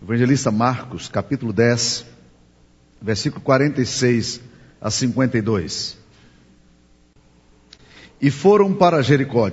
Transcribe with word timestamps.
Evangelista 0.00 0.52
Marcos, 0.52 1.08
capítulo 1.08 1.52
10, 1.52 2.06
versículo 3.02 3.42
46 3.42 4.40
a 4.80 4.90
52. 4.90 5.98
E 8.20 8.30
foram 8.30 8.72
para 8.72 9.02
Jericó. 9.02 9.50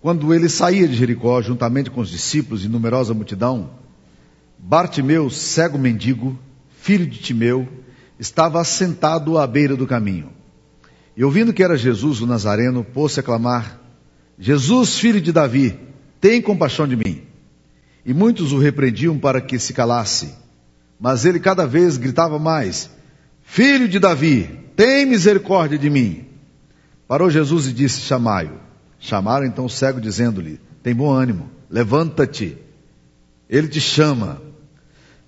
Quando 0.00 0.32
ele 0.32 0.48
saía 0.48 0.86
de 0.86 0.94
Jericó, 0.94 1.42
juntamente 1.42 1.90
com 1.90 2.00
os 2.00 2.08
discípulos 2.08 2.64
e 2.64 2.68
numerosa 2.68 3.12
multidão, 3.14 3.70
Bartimeu, 4.56 5.28
cego 5.28 5.76
mendigo, 5.76 6.38
filho 6.80 7.06
de 7.06 7.18
Timeu, 7.18 7.66
estava 8.20 8.60
assentado 8.60 9.38
à 9.38 9.46
beira 9.46 9.76
do 9.76 9.88
caminho. 9.88 10.30
E 11.16 11.24
ouvindo 11.24 11.52
que 11.52 11.64
era 11.64 11.76
Jesus 11.76 12.20
o 12.20 12.26
Nazareno, 12.26 12.84
pôs-se 12.84 13.18
a 13.18 13.24
clamar: 13.24 13.80
Jesus, 14.38 14.98
filho 14.98 15.20
de 15.20 15.32
Davi, 15.32 15.78
tem 16.20 16.40
compaixão 16.40 16.86
de 16.86 16.94
mim. 16.94 17.31
E 18.04 18.12
muitos 18.12 18.52
o 18.52 18.58
repreendiam 18.58 19.18
para 19.18 19.40
que 19.40 19.58
se 19.58 19.72
calasse. 19.72 20.34
Mas 20.98 21.24
ele 21.24 21.38
cada 21.38 21.66
vez 21.66 21.96
gritava 21.96 22.38
mais: 22.38 22.90
Filho 23.42 23.88
de 23.88 23.98
Davi, 23.98 24.48
tem 24.76 25.06
misericórdia 25.06 25.78
de 25.78 25.90
mim. 25.90 26.24
Parou 27.06 27.30
Jesus 27.30 27.66
e 27.66 27.72
disse: 27.72 28.00
Chamai-o. 28.00 28.60
Chamaram 28.98 29.44
então 29.44 29.64
o 29.64 29.70
cego, 29.70 30.00
dizendo-lhe: 30.00 30.60
Tem 30.82 30.94
bom 30.94 31.10
ânimo, 31.10 31.50
levanta-te. 31.68 32.56
Ele 33.48 33.68
te 33.68 33.80
chama. 33.80 34.40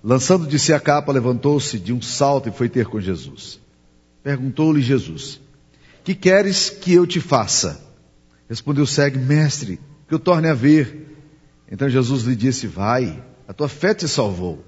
Lançando 0.03 0.47
de 0.47 0.59
si 0.59 0.71
a 0.71 0.79
capa, 0.79 1.11
levantou-se 1.11 1.79
de 1.79 1.91
um 1.91 2.01
salto 2.01 2.47
e 2.47 2.51
foi 2.51 2.69
ter 2.69 2.85
com 2.85 2.99
Jesus. 2.99 3.59
Perguntou-lhe 4.23 4.81
Jesus: 4.81 5.39
Que 6.03 6.15
queres 6.15 6.69
que 6.69 6.93
eu 6.93 7.05
te 7.05 7.19
faça? 7.19 7.81
Respondeu 8.49 8.83
o 8.83 8.87
cego: 8.87 9.19
Mestre, 9.19 9.79
que 10.07 10.13
eu 10.13 10.19
torne 10.19 10.47
a 10.47 10.53
ver. 10.53 11.14
Então 11.71 11.89
Jesus 11.89 12.23
lhe 12.23 12.35
disse: 12.35 12.67
Vai, 12.67 13.23
a 13.47 13.53
tua 13.53 13.67
fé 13.67 13.93
te 13.93 14.07
salvou. 14.07 14.63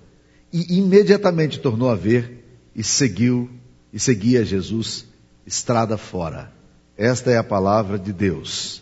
E 0.52 0.78
imediatamente 0.78 1.60
tornou 1.60 1.90
a 1.90 1.96
ver 1.96 2.44
e 2.76 2.84
seguiu 2.84 3.50
e 3.92 4.00
seguia 4.00 4.46
Jesus 4.46 5.06
estrada 5.46 5.98
fora. 5.98 6.52
Esta 6.98 7.32
é 7.32 7.38
a 7.38 7.44
palavra 7.44 8.00
de 8.00 8.14
Deus. 8.14 8.82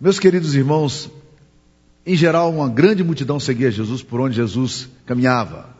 Meus 0.00 0.18
queridos 0.18 0.54
irmãos, 0.54 1.10
em 2.04 2.16
geral, 2.16 2.50
uma 2.50 2.68
grande 2.68 3.04
multidão 3.04 3.38
seguia 3.38 3.70
Jesus 3.70 4.02
por 4.02 4.20
onde 4.20 4.36
Jesus 4.36 4.88
caminhava. 5.06 5.70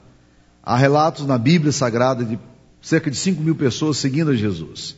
Há 0.62 0.76
relatos 0.76 1.26
na 1.26 1.36
Bíblia 1.36 1.72
Sagrada 1.72 2.24
de 2.24 2.38
cerca 2.80 3.10
de 3.10 3.16
5 3.16 3.42
mil 3.42 3.54
pessoas 3.54 3.96
seguindo 3.96 4.36
Jesus. 4.36 4.96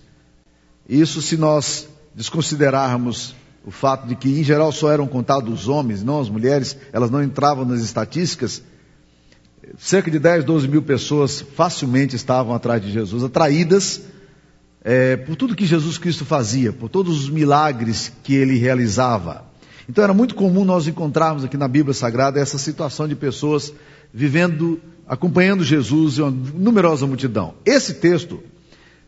Isso 0.88 1.22
se 1.22 1.36
nós 1.36 1.88
desconsiderarmos 2.14 3.34
o 3.66 3.70
fato 3.70 4.06
de 4.06 4.14
que, 4.14 4.28
em 4.40 4.44
geral, 4.44 4.70
só 4.72 4.90
eram 4.90 5.06
contados 5.06 5.62
os 5.62 5.68
homens, 5.68 6.02
não 6.02 6.20
as 6.20 6.28
mulheres, 6.28 6.76
elas 6.92 7.10
não 7.10 7.22
entravam 7.22 7.64
nas 7.64 7.80
estatísticas. 7.80 8.62
Cerca 9.78 10.10
de 10.10 10.18
10, 10.18 10.44
12 10.44 10.68
mil 10.68 10.82
pessoas 10.82 11.40
facilmente 11.40 12.14
estavam 12.14 12.54
atrás 12.54 12.82
de 12.82 12.92
Jesus, 12.92 13.24
atraídas 13.24 14.02
é, 14.82 15.16
por 15.16 15.34
tudo 15.34 15.56
que 15.56 15.64
Jesus 15.64 15.96
Cristo 15.96 16.26
fazia, 16.26 16.70
por 16.70 16.90
todos 16.90 17.24
os 17.24 17.30
milagres 17.30 18.12
que 18.22 18.34
ele 18.34 18.58
realizava. 18.58 19.44
Então 19.88 20.04
era 20.04 20.12
muito 20.12 20.34
comum 20.34 20.64
nós 20.64 20.86
encontrarmos 20.86 21.44
aqui 21.44 21.56
na 21.56 21.66
Bíblia 21.66 21.94
Sagrada 21.94 22.38
essa 22.38 22.58
situação 22.58 23.08
de 23.08 23.16
pessoas 23.16 23.72
vivendo, 24.12 24.78
acompanhando 25.08 25.64
Jesus 25.64 26.18
e 26.18 26.22
uma 26.22 26.30
numerosa 26.30 27.06
multidão. 27.06 27.54
Esse 27.64 27.94
texto 27.94 28.42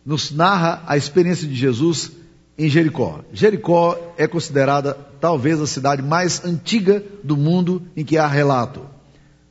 nos 0.05 0.31
narra 0.31 0.83
a 0.87 0.97
experiência 0.97 1.47
de 1.47 1.55
Jesus 1.55 2.13
em 2.59 2.69
Jericó. 2.69 3.21
Jericó 3.33 3.99
é 4.17 4.27
considerada 4.27 4.97
talvez 5.21 5.61
a 5.61 5.67
cidade 5.67 6.03
mais 6.03 6.45
antiga 6.45 7.03
do 7.23 7.37
mundo 7.37 7.83
em 7.97 8.05
que 8.05 8.17
há 8.17 8.27
relato. 8.27 8.83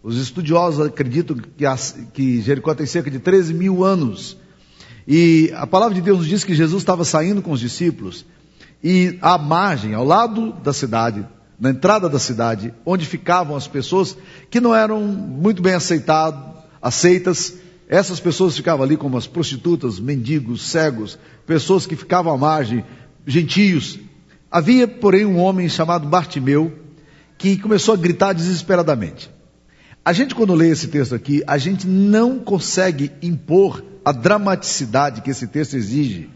Os 0.02 0.17
estudiosos 0.17 0.86
acreditam 0.86 1.38
que, 2.14 2.42
Jericó 2.42 2.73
tem 2.73 2.86
cerca 2.86 3.09
de 3.09 3.20
13 3.20 3.53
mil 3.53 3.83
anos. 3.83 4.38
E 5.08 5.52
a 5.56 5.67
palavra 5.67 5.95
de 5.95 6.02
Deus 6.02 6.20
nos 6.20 6.28
diz 6.28 6.44
que 6.44 6.56
Jesus 6.56 6.82
estava 6.82 7.04
saindo 7.04 7.42
com 7.42 7.52
os 7.52 7.60
discípulos 7.60 8.26
e 8.83 9.17
à 9.21 9.38
margem, 9.38 9.94
ao 9.94 10.05
lado 10.05 10.52
da 10.64 10.71
cidade, 10.71 11.26
na 11.60 11.71
entrada 11.71 12.08
da 12.08 12.20
cidade, 12.20 12.73
onde 12.86 13.05
ficavam 13.05 13.55
as 13.55 13.67
pessoas 13.67 14.15
que 14.49 14.60
não 14.60 14.76
eram 14.76 15.02
muito 15.02 15.61
bem 15.61 15.73
aceitado, 15.73 16.55
aceitas, 16.82 17.55
essas 17.87 18.19
pessoas 18.19 18.55
ficavam 18.55 18.83
ali 18.83 18.97
como 18.97 19.17
as 19.17 19.27
prostitutas, 19.27 19.99
mendigos, 19.99 20.69
cegos, 20.69 21.19
pessoas 21.45 21.85
que 21.85 21.95
ficavam 21.95 22.33
à 22.33 22.37
margem, 22.37 22.83
gentios. 23.25 23.99
Havia, 24.49 24.87
porém, 24.87 25.25
um 25.25 25.37
homem 25.37 25.69
chamado 25.69 26.07
Bartimeu 26.07 26.73
que 27.37 27.57
começou 27.57 27.93
a 27.93 27.97
gritar 27.97 28.33
desesperadamente. 28.33 29.29
A 30.03 30.13
gente, 30.13 30.35
quando 30.35 30.53
lê 30.53 30.69
esse 30.69 30.87
texto 30.87 31.13
aqui, 31.13 31.43
a 31.45 31.57
gente 31.57 31.87
não 31.87 32.39
consegue 32.39 33.11
impor 33.21 33.83
a 34.03 34.11
dramaticidade 34.11 35.21
que 35.21 35.31
esse 35.31 35.47
texto 35.47 35.75
exige 35.75 36.29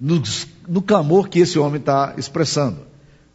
no, 0.00 0.22
no 0.68 0.80
clamor 0.80 1.28
que 1.28 1.40
esse 1.40 1.58
homem 1.58 1.80
está 1.80 2.14
expressando. 2.16 2.78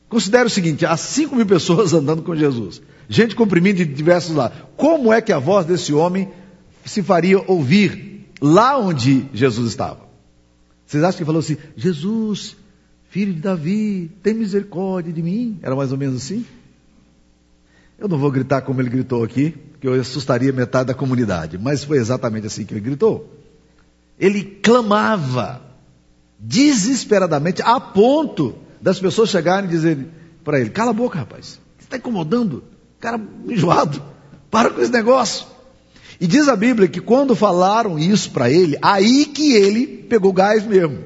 Considere 0.08 0.46
o 0.46 0.50
seguinte: 0.50 0.86
há 0.86 0.96
5 0.96 1.36
mil 1.36 1.46
pessoas 1.46 1.92
andando 1.94 2.22
com 2.22 2.36
Jesus, 2.36 2.82
gente 3.10 3.36
comprimindo 3.36 3.78
de 3.78 3.86
diversos 3.86 4.36
lados. 4.36 4.58
Como 4.76 5.12
é 5.12 5.22
que 5.22 5.34
a 5.34 5.40
voz 5.40 5.66
desse 5.66 5.94
homem 5.94 6.30
se 6.86 7.04
faria 7.04 7.40
ouvir 7.40 8.30
lá 8.42 8.78
onde 8.78 9.28
Jesus 9.34 9.70
estava? 9.70 10.00
Vocês 10.86 11.04
acham 11.04 11.20
que 11.20 11.26
falou 11.26 11.40
assim: 11.40 11.58
Jesus, 11.76 12.58
filho 13.10 13.34
de 13.34 13.40
Davi, 13.40 14.12
tem 14.22 14.34
misericórdia 14.34 15.14
de 15.14 15.22
mim? 15.22 15.60
Era 15.62 15.76
mais 15.76 15.92
ou 15.92 15.98
menos 15.98 16.18
assim? 16.18 16.46
Eu 17.98 18.08
não 18.08 18.18
vou 18.18 18.32
gritar 18.32 18.62
como 18.62 18.82
ele 18.82 18.90
gritou 18.90 19.24
aqui, 19.24 19.54
que 19.80 19.88
eu 19.88 19.94
assustaria 19.94 20.52
metade 20.52 20.88
da 20.88 20.94
comunidade, 20.94 21.58
mas 21.58 21.84
foi 21.84 21.98
exatamente 21.98 22.48
assim 22.48 22.66
que 22.66 22.74
ele 22.74 22.82
gritou. 22.82 23.32
Ele 24.20 24.44
clamava 24.44 25.62
desesperadamente, 26.40 27.62
a 27.62 27.80
ponto 27.80 28.56
das 28.82 29.00
pessoas 29.00 29.30
chegarem 29.30 29.70
e 29.70 29.72
dizerem 29.72 30.08
para 30.44 30.60
ele: 30.60 30.72
Cala 30.72 30.90
a 30.90 30.94
boca, 30.94 31.20
rapaz, 31.20 31.60
você 31.78 31.86
está 31.86 31.98
incomodando, 31.98 32.64
cara 33.00 33.22
enjoado, 33.48 34.02
para 34.50 34.72
com 34.72 34.82
esse 34.82 34.92
negócio. 34.92 35.46
E 36.22 36.28
diz 36.28 36.48
a 36.48 36.56
Bíblia 36.56 36.88
que 36.88 37.02
quando 37.02 37.36
falaram 37.36 37.98
isso 37.98 38.30
para 38.30 38.48
ele, 38.48 38.78
aí 38.80 39.26
que 39.26 39.54
ele 39.54 39.88
pegou 39.88 40.32
gás 40.32 40.64
mesmo. 40.64 41.04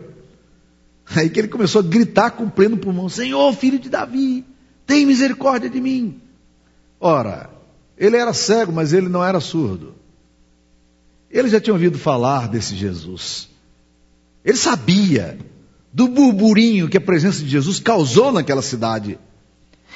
Aí 1.16 1.30
que 1.30 1.40
ele 1.40 1.48
começou 1.48 1.80
a 1.80 1.86
gritar 1.86 2.32
com 2.32 2.50
pleno 2.50 2.76
pulmão: 2.76 3.08
Senhor, 3.08 3.54
filho 3.54 3.80
de 3.80 3.88
Davi, 3.88 4.44
tem 4.86 5.06
misericórdia 5.06 5.70
de 5.70 5.80
mim. 5.80 6.20
Ora, 7.00 7.50
ele 7.98 8.18
era 8.18 8.34
cego, 8.34 8.74
mas 8.74 8.92
ele 8.92 9.08
não 9.08 9.24
era 9.24 9.40
surdo. 9.40 9.96
Ele 11.32 11.48
já 11.48 11.62
tinha 11.62 11.74
ouvido 11.74 11.98
falar 11.98 12.50
desse 12.50 12.76
Jesus. 12.76 13.48
Ele 14.44 14.58
sabia 14.58 15.38
do 15.94 16.10
burburinho 16.10 16.90
que 16.90 16.98
a 16.98 17.02
presença 17.02 17.42
de 17.42 17.48
Jesus 17.48 17.80
causou 17.80 18.34
naquela 18.34 18.62
cidade. 18.62 19.18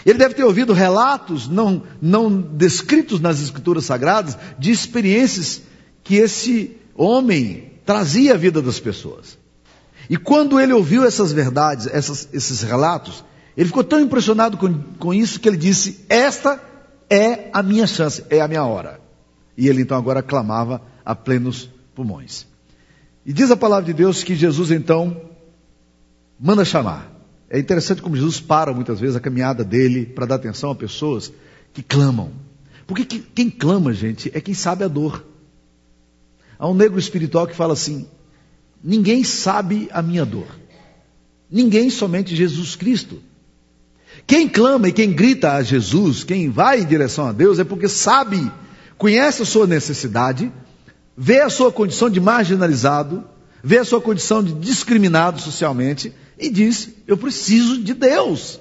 Ele 0.05 0.17
deve 0.17 0.33
ter 0.33 0.43
ouvido 0.43 0.73
relatos 0.73 1.47
não, 1.47 1.83
não 2.01 2.39
descritos 2.39 3.19
nas 3.19 3.41
Escrituras 3.41 3.85
Sagradas 3.85 4.37
de 4.57 4.71
experiências 4.71 5.61
que 6.03 6.15
esse 6.15 6.77
homem 6.95 7.71
trazia 7.85 8.33
à 8.33 8.37
vida 8.37 8.61
das 8.61 8.79
pessoas. 8.79 9.37
E 10.09 10.17
quando 10.17 10.59
ele 10.59 10.73
ouviu 10.73 11.05
essas 11.05 11.31
verdades, 11.31 11.87
essas, 11.87 12.29
esses 12.33 12.61
relatos, 12.61 13.23
ele 13.55 13.67
ficou 13.67 13.83
tão 13.83 13.99
impressionado 13.99 14.57
com, 14.57 14.73
com 14.97 15.13
isso 15.13 15.39
que 15.39 15.47
ele 15.47 15.57
disse: 15.57 16.05
Esta 16.07 16.61
é 17.09 17.49
a 17.51 17.61
minha 17.61 17.85
chance, 17.85 18.23
é 18.29 18.41
a 18.41 18.47
minha 18.47 18.63
hora. 18.63 18.99
E 19.57 19.67
ele 19.67 19.81
então 19.81 19.97
agora 19.97 20.23
clamava 20.23 20.81
a 21.05 21.13
plenos 21.13 21.69
pulmões. 21.93 22.47
E 23.25 23.33
diz 23.33 23.51
a 23.51 23.57
palavra 23.57 23.85
de 23.85 23.93
Deus 23.93 24.23
que 24.23 24.35
Jesus 24.35 24.71
então 24.71 25.21
manda 26.39 26.63
chamar. 26.63 27.18
É 27.49 27.57
interessante 27.57 28.01
como 28.01 28.15
Jesus 28.15 28.39
para 28.39 28.73
muitas 28.73 28.99
vezes 28.99 29.15
a 29.15 29.19
caminhada 29.19 29.63
dele 29.63 30.05
para 30.05 30.27
dar 30.27 30.35
atenção 30.35 30.69
a 30.69 30.75
pessoas 30.75 31.31
que 31.73 31.81
clamam. 31.81 32.31
Porque 32.85 33.03
quem 33.05 33.49
clama, 33.49 33.93
gente, 33.93 34.31
é 34.33 34.39
quem 34.39 34.53
sabe 34.53 34.83
a 34.83 34.87
dor. 34.87 35.25
Há 36.57 36.67
um 36.67 36.73
negro 36.73 36.99
espiritual 36.99 37.47
que 37.47 37.55
fala 37.55 37.73
assim: 37.73 38.07
ninguém 38.83 39.23
sabe 39.23 39.89
a 39.91 40.01
minha 40.01 40.25
dor. 40.25 40.47
Ninguém, 41.49 41.89
somente 41.89 42.35
Jesus 42.35 42.75
Cristo. 42.75 43.21
Quem 44.27 44.47
clama 44.47 44.89
e 44.89 44.91
quem 44.91 45.11
grita 45.11 45.53
a 45.53 45.63
Jesus, 45.63 46.23
quem 46.23 46.49
vai 46.49 46.81
em 46.81 46.85
direção 46.85 47.25
a 47.25 47.31
Deus, 47.31 47.57
é 47.57 47.63
porque 47.63 47.87
sabe, 47.87 48.51
conhece 48.97 49.41
a 49.41 49.45
sua 49.45 49.65
necessidade, 49.65 50.51
vê 51.17 51.41
a 51.41 51.49
sua 51.49 51.71
condição 51.71 52.09
de 52.09 52.19
marginalizado, 52.19 53.23
vê 53.63 53.79
a 53.79 53.85
sua 53.85 53.99
condição 53.99 54.43
de 54.43 54.53
discriminado 54.53 55.41
socialmente 55.41 56.13
e 56.39 56.49
diz: 56.49 56.89
Eu 57.05 57.17
preciso 57.17 57.81
de 57.81 57.93
Deus. 57.93 58.59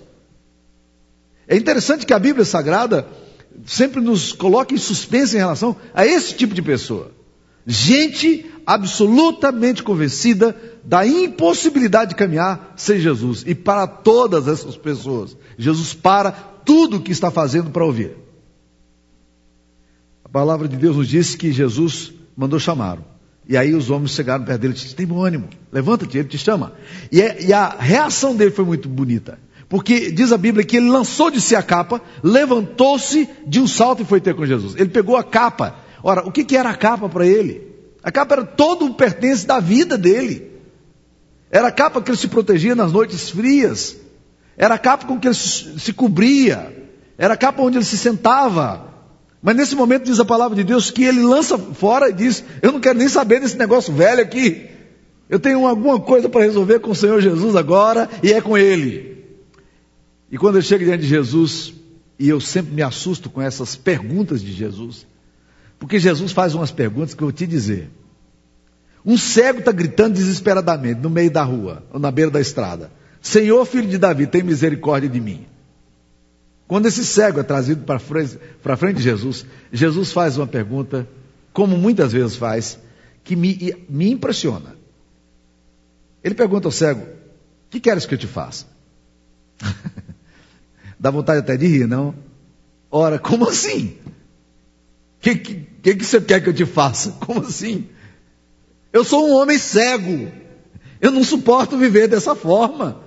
É 1.46 1.56
interessante 1.56 2.04
que 2.04 2.12
a 2.12 2.18
Bíblia 2.18 2.44
Sagrada 2.44 3.08
sempre 3.64 4.00
nos 4.00 4.32
coloca 4.32 4.74
em 4.74 4.78
suspense 4.78 5.36
em 5.36 5.38
relação 5.38 5.76
a 5.94 6.06
esse 6.06 6.34
tipo 6.34 6.54
de 6.54 6.62
pessoa. 6.62 7.12
Gente 7.66 8.46
absolutamente 8.66 9.82
convencida 9.82 10.56
da 10.84 11.06
impossibilidade 11.06 12.10
de 12.10 12.16
caminhar 12.16 12.74
sem 12.76 12.98
Jesus. 12.98 13.44
E 13.46 13.54
para 13.54 13.86
todas 13.86 14.48
essas 14.48 14.76
pessoas, 14.76 15.36
Jesus 15.56 15.94
para 15.94 16.32
tudo 16.32 16.98
o 16.98 17.00
que 17.00 17.12
está 17.12 17.30
fazendo 17.30 17.70
para 17.70 17.84
ouvir. 17.84 18.16
A 20.24 20.28
palavra 20.28 20.68
de 20.68 20.76
Deus 20.76 20.96
nos 20.96 21.08
diz 21.08 21.34
que 21.34 21.52
Jesus 21.52 22.12
mandou 22.36 22.60
chamá-lo. 22.60 23.04
E 23.48 23.56
aí 23.56 23.74
os 23.74 23.88
homens 23.88 24.10
chegaram 24.10 24.44
perto 24.44 24.60
dele 24.60 24.74
e 24.74 24.76
disseram: 24.76 24.96
Tem 24.96 25.06
bom 25.06 25.24
ânimo, 25.24 25.48
levanta-te, 25.72 26.18
ele 26.18 26.28
te 26.28 26.36
chama. 26.36 26.74
E, 27.10 27.22
é, 27.22 27.38
e 27.46 27.52
a 27.52 27.70
reação 27.78 28.36
dele 28.36 28.50
foi 28.50 28.64
muito 28.64 28.88
bonita. 28.88 29.38
Porque 29.68 30.10
diz 30.10 30.32
a 30.32 30.38
Bíblia 30.38 30.64
que 30.64 30.76
ele 30.76 30.88
lançou 30.88 31.30
de 31.30 31.40
si 31.40 31.56
a 31.56 31.62
capa, 31.62 32.00
levantou-se 32.22 33.28
de 33.46 33.60
um 33.60 33.66
salto 33.66 34.02
e 34.02 34.04
foi 34.04 34.20
ter 34.20 34.34
com 34.34 34.44
Jesus. 34.44 34.74
Ele 34.76 34.90
pegou 34.90 35.16
a 35.16 35.24
capa. 35.24 35.76
Ora, 36.02 36.26
o 36.26 36.32
que, 36.32 36.44
que 36.44 36.56
era 36.56 36.70
a 36.70 36.74
capa 36.74 37.08
para 37.08 37.26
ele? 37.26 37.68
A 38.02 38.10
capa 38.10 38.34
era 38.34 38.44
todo 38.44 38.86
o 38.86 38.94
pertence 38.94 39.46
da 39.46 39.60
vida 39.60 39.98
dele. 39.98 40.50
Era 41.50 41.68
a 41.68 41.72
capa 41.72 42.00
que 42.00 42.10
ele 42.10 42.18
se 42.18 42.28
protegia 42.28 42.74
nas 42.74 42.92
noites 42.92 43.30
frias. 43.30 43.96
Era 44.56 44.74
a 44.74 44.78
capa 44.78 45.06
com 45.06 45.18
que 45.18 45.28
ele 45.28 45.34
se 45.34 45.92
cobria. 45.92 46.74
Era 47.16 47.34
a 47.34 47.36
capa 47.36 47.62
onde 47.62 47.78
ele 47.78 47.84
se 47.84 47.98
sentava. 47.98 48.87
Mas 49.42 49.56
nesse 49.56 49.76
momento 49.76 50.04
diz 50.04 50.18
a 50.18 50.24
palavra 50.24 50.56
de 50.56 50.64
Deus 50.64 50.90
que 50.90 51.04
ele 51.04 51.22
lança 51.22 51.56
fora 51.56 52.08
e 52.08 52.12
diz: 52.12 52.44
Eu 52.60 52.72
não 52.72 52.80
quero 52.80 52.98
nem 52.98 53.08
saber 53.08 53.40
desse 53.40 53.56
negócio 53.56 53.92
velho 53.92 54.20
aqui. 54.20 54.68
Eu 55.28 55.38
tenho 55.38 55.66
alguma 55.66 56.00
coisa 56.00 56.28
para 56.28 56.42
resolver 56.42 56.80
com 56.80 56.90
o 56.90 56.94
Senhor 56.94 57.20
Jesus 57.20 57.54
agora 57.54 58.08
e 58.22 58.32
é 58.32 58.40
com 58.40 58.56
Ele. 58.56 59.24
E 60.30 60.36
quando 60.36 60.56
eu 60.56 60.62
chego 60.62 60.84
diante 60.84 61.02
de 61.02 61.08
Jesus, 61.08 61.72
e 62.18 62.28
eu 62.28 62.40
sempre 62.40 62.74
me 62.74 62.82
assusto 62.82 63.30
com 63.30 63.40
essas 63.40 63.76
perguntas 63.76 64.42
de 64.42 64.52
Jesus, 64.52 65.06
porque 65.78 65.98
Jesus 65.98 66.32
faz 66.32 66.54
umas 66.54 66.70
perguntas 66.70 67.14
que 67.14 67.22
eu 67.22 67.28
vou 67.28 67.32
te 67.32 67.46
dizer. 67.46 67.90
Um 69.06 69.16
cego 69.16 69.60
está 69.60 69.70
gritando 69.70 70.14
desesperadamente 70.14 71.00
no 71.00 71.08
meio 71.08 71.30
da 71.30 71.42
rua, 71.44 71.84
ou 71.92 72.00
na 72.00 72.10
beira 72.10 72.30
da 72.30 72.40
estrada: 72.40 72.90
Senhor, 73.20 73.64
filho 73.64 73.88
de 73.88 73.98
Davi, 73.98 74.26
tem 74.26 74.42
misericórdia 74.42 75.08
de 75.08 75.20
mim. 75.20 75.46
Quando 76.68 76.84
esse 76.84 77.02
cego 77.02 77.40
é 77.40 77.42
trazido 77.42 77.84
para 77.84 77.98
frente, 77.98 78.38
frente 78.76 78.98
de 78.98 79.02
Jesus, 79.02 79.46
Jesus 79.72 80.12
faz 80.12 80.36
uma 80.36 80.46
pergunta, 80.46 81.08
como 81.50 81.78
muitas 81.78 82.12
vezes 82.12 82.36
faz, 82.36 82.78
que 83.24 83.34
me, 83.34 83.74
me 83.88 84.10
impressiona. 84.10 84.76
Ele 86.22 86.34
pergunta 86.34 86.68
ao 86.68 86.72
cego: 86.72 87.00
O 87.00 87.70
que 87.70 87.80
queres 87.80 88.04
que 88.04 88.12
eu 88.12 88.18
te 88.18 88.26
faça? 88.26 88.66
Dá 91.00 91.10
vontade 91.10 91.40
até 91.40 91.56
de 91.56 91.66
rir, 91.66 91.88
não? 91.88 92.14
Ora, 92.90 93.18
como 93.18 93.48
assim? 93.48 93.96
O 95.16 95.20
que, 95.20 95.36
que, 95.36 95.94
que 95.96 96.04
você 96.04 96.20
quer 96.20 96.42
que 96.42 96.50
eu 96.50 96.54
te 96.54 96.66
faça? 96.66 97.12
Como 97.12 97.40
assim? 97.40 97.88
Eu 98.92 99.04
sou 99.04 99.26
um 99.26 99.32
homem 99.36 99.58
cego. 99.58 100.30
Eu 101.00 101.12
não 101.12 101.24
suporto 101.24 101.78
viver 101.78 102.08
dessa 102.08 102.34
forma. 102.34 103.00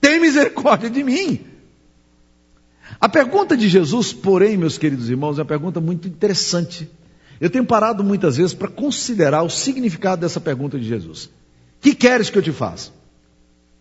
Tem 0.00 0.18
misericórdia 0.18 0.88
de 0.88 1.04
mim. 1.04 1.51
A 3.00 3.08
pergunta 3.08 3.56
de 3.56 3.68
Jesus, 3.68 4.12
porém, 4.12 4.56
meus 4.56 4.78
queridos 4.78 5.10
irmãos, 5.10 5.38
é 5.38 5.42
uma 5.42 5.46
pergunta 5.46 5.80
muito 5.80 6.06
interessante. 6.08 6.88
Eu 7.40 7.50
tenho 7.50 7.64
parado 7.64 8.04
muitas 8.04 8.36
vezes 8.36 8.54
para 8.54 8.68
considerar 8.68 9.42
o 9.42 9.50
significado 9.50 10.20
dessa 10.20 10.40
pergunta 10.40 10.78
de 10.78 10.86
Jesus. 10.86 11.28
Que 11.80 11.94
queres 11.94 12.30
que 12.30 12.38
eu 12.38 12.42
te 12.42 12.52
faça? 12.52 12.92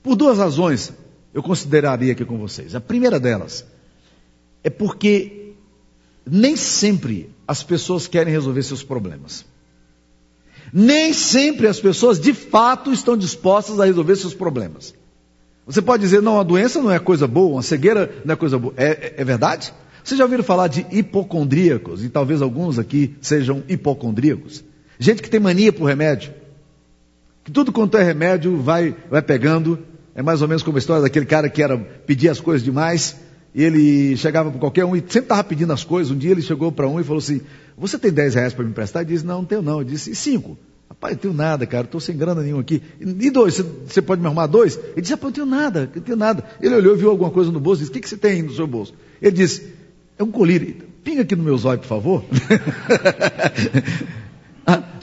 Por 0.02 0.16
duas 0.16 0.38
razões 0.38 0.92
eu 1.34 1.44
consideraria 1.44 2.12
aqui 2.13 2.25
com 2.25 2.38
vocês. 2.38 2.74
A 2.74 2.81
primeira 2.81 3.19
delas 3.19 3.66
é 4.63 4.69
porque 4.69 5.54
nem 6.25 6.56
sempre 6.56 7.30
as 7.48 7.63
pessoas 7.63 8.08
querem 8.08 8.34
resolver 8.34 8.63
seus 8.63 8.84
problemas. 8.84 9.46
Nem 10.74 11.13
sempre 11.13 11.68
as 11.68 11.80
pessoas 11.80 12.19
de 12.19 12.34
fato 12.34 12.92
estão 12.92 13.18
dispostas 13.18 13.80
a 13.80 13.86
resolver 13.86 14.16
seus 14.16 14.34
problemas. 14.34 14.94
Você 15.66 15.81
pode 15.81 16.02
dizer, 16.02 16.22
não, 16.22 16.40
a 16.40 16.44
doença 16.44 16.81
não 16.81 16.92
é 16.92 17.00
coisa 17.00 17.28
boa, 17.28 17.54
uma 17.54 17.62
cegueira 17.62 18.12
não 18.25 18.34
é 18.34 18.36
coisa 18.36 18.58
boa. 18.58 18.74
É, 18.78 18.86
é, 18.86 19.13
é 19.18 19.24
verdade? 19.24 19.74
Vocês 20.04 20.18
já 20.18 20.24
ouviram 20.24 20.44
falar 20.44 20.68
de 20.68 20.86
hipocondríacos, 20.92 22.04
e 22.04 22.10
talvez 22.10 22.42
alguns 22.42 22.80
aqui 22.80 23.16
sejam 23.22 23.63
hipocondríacos. 23.69 24.63
Gente 25.00 25.22
que 25.22 25.30
tem 25.30 25.40
mania 25.40 25.72
por 25.72 25.86
remédio. 25.86 26.34
Que 27.44 27.52
tudo 27.52 27.72
quanto 27.72 27.98
é 27.98 28.04
remédio 28.04 28.58
vai, 28.58 28.96
vai 29.10 29.22
pegando. 29.22 29.80
É 30.13 30.22
mais 30.22 30.42
ou 30.42 30.48
menos 30.48 30.63
como 30.63 30.78
a 30.78 30.80
história 30.80 31.02
daquele 31.02 31.25
cara 31.25 31.50
que 31.50 31.62
era 31.62 31.78
pedir 31.78 32.30
as 32.30 32.40
coisas 32.40 32.63
demais, 32.63 33.18
e 33.54 33.63
ele 33.63 34.18
chegava 34.18 34.50
para 34.50 34.60
qualquer 34.60 34.86
um 34.86 34.96
e 34.96 35.00
sempre 35.00 35.19
estava 35.19 35.44
pedindo 35.44 35.72
as 35.74 35.84
coisas. 35.84 36.12
Um 36.12 36.18
dia 36.18 36.31
ele 36.31 36.42
chegou 36.42 36.72
para 36.72 36.88
um 36.88 37.00
e 37.00 37.04
falou 37.04 37.19
assim: 37.19 37.42
Você 37.78 37.98
tem 37.98 38.12
10 38.12 38.36
reais 38.36 38.54
para 38.54 38.63
me 38.63 38.72
emprestar? 38.72 39.04
Ele 39.04 39.12
disse: 39.12 39.25
Não, 39.25 39.40
não 39.40 39.46
tenho 39.46 39.62
não. 39.62 39.80
Eu 39.80 39.84
disse: 39.84 40.12
E 40.12 40.16
5? 40.16 40.58
Pai, 41.01 41.13
eu 41.13 41.18
tenho 41.18 41.33
nada, 41.33 41.65
cara, 41.65 41.86
estou 41.86 42.00
sem 42.00 42.15
grana 42.15 42.44
nenhuma 42.44 42.62
aqui. 42.62 42.80
E 43.00 43.31
dois, 43.31 43.59
você 43.88 44.03
pode 44.03 44.21
me 44.21 44.27
arrumar 44.27 44.45
dois? 44.45 44.77
Ele 44.92 45.01
disse, 45.01 45.15
ah, 45.15 45.18
pai, 45.18 45.30
eu 45.30 45.33
tenho 45.33 45.48
nada, 45.48 45.92
eu 45.95 46.01
tenho 46.01 46.15
nada. 46.15 46.45
Ele 46.62 46.75
olhou, 46.75 46.95
viu 46.95 47.09
alguma 47.09 47.31
coisa 47.31 47.51
no 47.51 47.59
bolso, 47.59 47.81
e 47.81 47.81
disse, 47.81 47.89
o 47.89 47.94
que, 47.95 48.01
que 48.01 48.07
você 48.07 48.18
tem 48.18 48.33
aí 48.33 48.44
no 48.44 48.53
seu 48.53 48.68
bolso? 48.68 48.94
Ele 49.19 49.31
disse, 49.31 49.74
é 50.15 50.24
um 50.24 50.30
colírio. 50.30 50.75
Pinga 51.03 51.24
aqui 51.24 51.36
no 51.36 51.42
meu 51.42 51.57
zóio, 51.57 51.80
por 51.80 51.88
favor. 51.88 52.24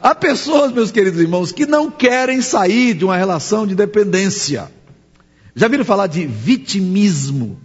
Há 0.00 0.14
pessoas, 0.14 0.70
meus 0.70 0.92
queridos 0.92 1.18
irmãos, 1.18 1.50
que 1.50 1.66
não 1.66 1.90
querem 1.90 2.40
sair 2.42 2.94
de 2.94 3.04
uma 3.04 3.16
relação 3.16 3.66
de 3.66 3.74
dependência. 3.74 4.70
Já 5.56 5.66
viram 5.66 5.84
falar 5.84 6.06
de 6.06 6.24
vitimismo? 6.24 7.58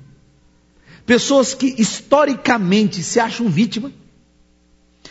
Pessoas 1.05 1.53
que 1.53 1.75
historicamente 1.77 3.03
se 3.03 3.19
acham 3.19 3.47
vítima 3.47 3.91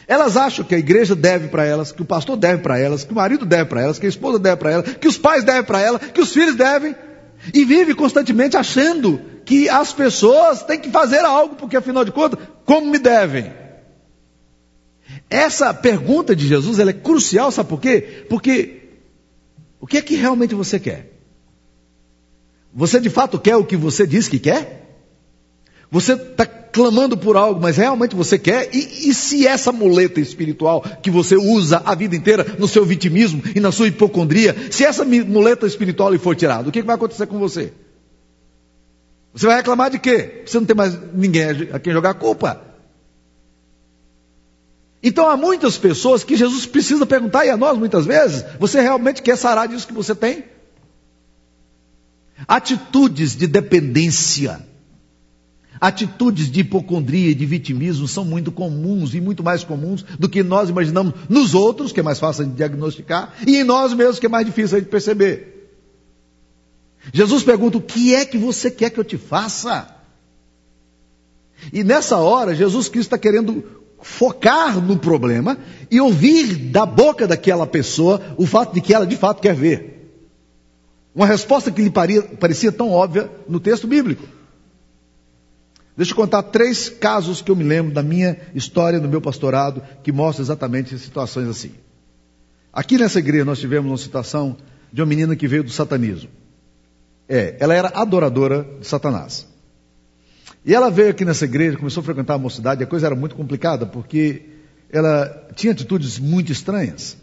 elas 0.06 0.37
acham 0.37 0.64
que 0.64 0.75
a 0.75 0.78
igreja 0.78 1.14
deve 1.14 1.49
para 1.49 1.64
elas, 1.64 1.93
que 1.93 2.02
o 2.02 2.04
pastor 2.04 2.37
deve 2.37 2.62
para 2.62 2.78
elas, 2.78 3.04
que 3.04 3.12
o 3.12 3.16
marido 3.16 3.46
deve 3.46 3.66
para 3.66 3.82
elas, 3.82 3.99
que 3.99 4.06
a 4.06 4.08
esposa 4.08 4.38
deve 4.38 4.56
para 4.56 4.70
elas, 4.70 4.94
que 4.96 5.08
os 5.08 5.19
pais 5.19 5.44
devem 5.44 5.62
para 5.62 5.81
elas, 5.81 6.02
que 6.12 6.20
os 6.20 6.32
filhos 6.32 6.56
devem. 6.56 6.94
E 7.52 7.64
vive 7.64 7.94
constantemente 7.94 8.56
achando 8.56 9.20
que 9.44 9.69
as 9.69 9.93
pessoas 9.93 10.62
têm 10.62 10.78
que 10.78 10.90
fazer 10.90 11.20
algo, 11.20 11.56
porque 11.56 11.76
afinal 11.76 12.04
de 12.04 12.12
contas, 12.12 12.38
como 12.64 12.90
me 12.90 12.99
devem? 12.99 13.52
Essa 15.28 15.72
pergunta 15.75 16.37
de 16.37 16.46
Jesus 16.46 16.78
é 16.78 16.93
crucial, 16.93 17.50
sabe 17.50 17.69
por 17.69 17.81
quê? 17.81 18.26
Porque 18.28 18.82
o 19.81 19.87
que 19.87 19.98
é 19.98 20.02
que 20.02 20.14
realmente 20.14 20.55
você 20.55 20.78
quer? 20.78 21.10
Você 22.72 23.00
de 23.00 23.10
fato 23.10 23.38
quer 23.38 23.56
o 23.56 23.64
que 23.64 23.76
você 23.76 24.06
diz 24.06 24.28
que 24.28 24.38
quer? 24.38 24.81
Você 25.92 26.14
está 26.14 26.46
clamando 26.46 27.18
por 27.18 27.36
algo, 27.36 27.60
mas 27.60 27.76
realmente 27.76 28.16
você 28.16 28.38
quer? 28.38 28.74
E, 28.74 29.10
e, 29.10 29.14
se 29.14 29.46
essa 29.46 29.70
muleta 29.70 30.20
espiritual 30.20 30.80
que 31.02 31.10
você 31.10 31.36
usa 31.36 31.82
a 31.84 31.94
vida 31.94 32.16
inteira 32.16 32.56
no 32.58 32.66
seu 32.66 32.82
vitimismo 32.82 33.42
e 33.54 33.60
na 33.60 33.70
sua 33.70 33.88
hipocondria, 33.88 34.56
se 34.70 34.86
essa 34.86 35.04
muleta 35.04 35.66
espiritual 35.66 36.10
lhe 36.10 36.16
for 36.16 36.34
tirada, 36.34 36.66
o 36.66 36.72
que, 36.72 36.80
que 36.80 36.86
vai 36.86 36.96
acontecer 36.96 37.26
com 37.26 37.38
você? 37.38 37.74
Você 39.34 39.46
vai 39.46 39.56
reclamar 39.56 39.90
de 39.90 39.98
quê? 39.98 40.44
Você 40.46 40.58
não 40.58 40.64
tem 40.64 40.74
mais 40.74 40.98
ninguém 41.12 41.68
a 41.70 41.78
quem 41.78 41.92
jogar 41.92 42.10
a 42.10 42.14
culpa. 42.14 42.62
Então 45.02 45.28
há 45.28 45.36
muitas 45.36 45.76
pessoas 45.76 46.24
que 46.24 46.36
Jesus 46.36 46.64
precisa 46.64 47.05
perguntar, 47.05 47.44
e 47.44 47.50
a 47.50 47.56
nós 47.58 47.76
muitas 47.76 48.06
vezes, 48.06 48.43
você 48.58 48.81
realmente 48.81 49.20
quer 49.20 49.36
sarar 49.36 49.69
disso 49.69 49.86
que 49.86 49.93
você 49.93 50.14
tem? 50.14 50.44
Atitudes 52.48 53.36
de 53.36 53.46
dependência 53.46 54.71
Atitudes 55.82 56.48
de 56.48 56.60
hipocondria 56.60 57.31
e 57.31 57.34
de 57.34 57.44
vitimismo 57.44 58.06
são 58.06 58.24
muito 58.24 58.53
comuns 58.53 59.17
e 59.17 59.20
muito 59.20 59.43
mais 59.43 59.65
comuns 59.65 60.05
do 60.17 60.29
que 60.29 60.41
nós 60.41 60.69
imaginamos 60.69 61.12
nos 61.29 61.56
outros, 61.56 61.91
que 61.91 61.98
é 61.98 62.05
mais 62.05 62.20
fácil 62.20 62.44
de 62.44 62.53
diagnosticar, 62.53 63.34
e 63.44 63.56
em 63.56 63.65
nós 63.65 63.93
mesmos, 63.93 64.20
que 64.20 64.27
é 64.27 64.29
mais 64.29 64.46
difícil 64.46 64.81
de 64.81 64.86
perceber. 64.86 65.72
Jesus 67.12 67.43
pergunta: 67.43 67.79
O 67.79 67.82
que 67.82 68.15
é 68.15 68.24
que 68.24 68.39
você 68.39 68.70
quer 68.70 68.91
que 68.91 69.01
eu 69.01 69.03
te 69.03 69.19
faça? 69.19 69.93
E 71.72 71.82
nessa 71.82 72.17
hora, 72.19 72.55
Jesus 72.55 72.89
Cristo 72.89 73.08
está 73.08 73.19
querendo 73.19 73.65
focar 74.01 74.81
no 74.81 74.96
problema 74.96 75.58
e 75.91 76.01
ouvir 76.01 76.55
da 76.70 76.86
boca 76.86 77.27
daquela 77.27 77.67
pessoa 77.67 78.20
o 78.36 78.46
fato 78.46 78.72
de 78.72 78.81
que 78.81 78.94
ela 78.94 79.05
de 79.05 79.17
fato 79.17 79.43
quer 79.43 79.56
ver. 79.56 80.12
Uma 81.12 81.27
resposta 81.27 81.72
que 81.72 81.82
lhe 81.82 81.91
parecia 81.91 82.70
tão 82.70 82.93
óbvia 82.93 83.29
no 83.48 83.58
texto 83.58 83.89
bíblico. 83.89 84.42
Deixa 85.96 86.13
eu 86.13 86.17
contar 86.17 86.43
três 86.44 86.89
casos 86.89 87.43
que 87.43 87.51
eu 87.51 87.56
me 87.56 87.65
lembro 87.65 87.93
da 87.93 88.03
minha 88.03 88.39
história, 88.55 88.99
do 88.99 89.08
meu 89.08 89.20
pastorado, 89.20 89.82
que 90.03 90.11
mostram 90.11 90.44
exatamente 90.44 90.99
situações 90.99 91.49
assim. 91.49 91.72
Aqui 92.72 92.96
nessa 92.96 93.19
igreja 93.19 93.44
nós 93.44 93.58
tivemos 93.58 93.91
uma 93.91 93.99
situação 93.99 94.56
de 94.91 95.03
uma 95.03 95.06
menina 95.06 95.37
que 95.37 95.46
veio 95.46 95.63
do 95.63 95.70
satanismo. 95.70 96.31
É, 97.29 97.56
ela 97.61 97.75
era 97.75 97.89
adoradora 97.89 98.67
de 98.81 98.87
Satanás. 98.87 99.46
E 100.65 100.75
ela 100.75 100.91
veio 100.91 101.11
aqui 101.11 101.25
nessa 101.25 101.44
igreja, 101.44 101.77
começou 101.77 102.01
a 102.01 102.05
frequentar 102.05 102.34
a 102.34 102.39
mocidade, 102.39 102.82
e 102.82 102.84
a 102.84 102.87
coisa 102.87 103.06
era 103.06 103.15
muito 103.15 103.34
complicada, 103.34 103.84
porque 103.84 104.43
ela 104.91 105.49
tinha 105.55 105.72
atitudes 105.72 106.19
muito 106.19 106.53
estranhas. 106.53 107.17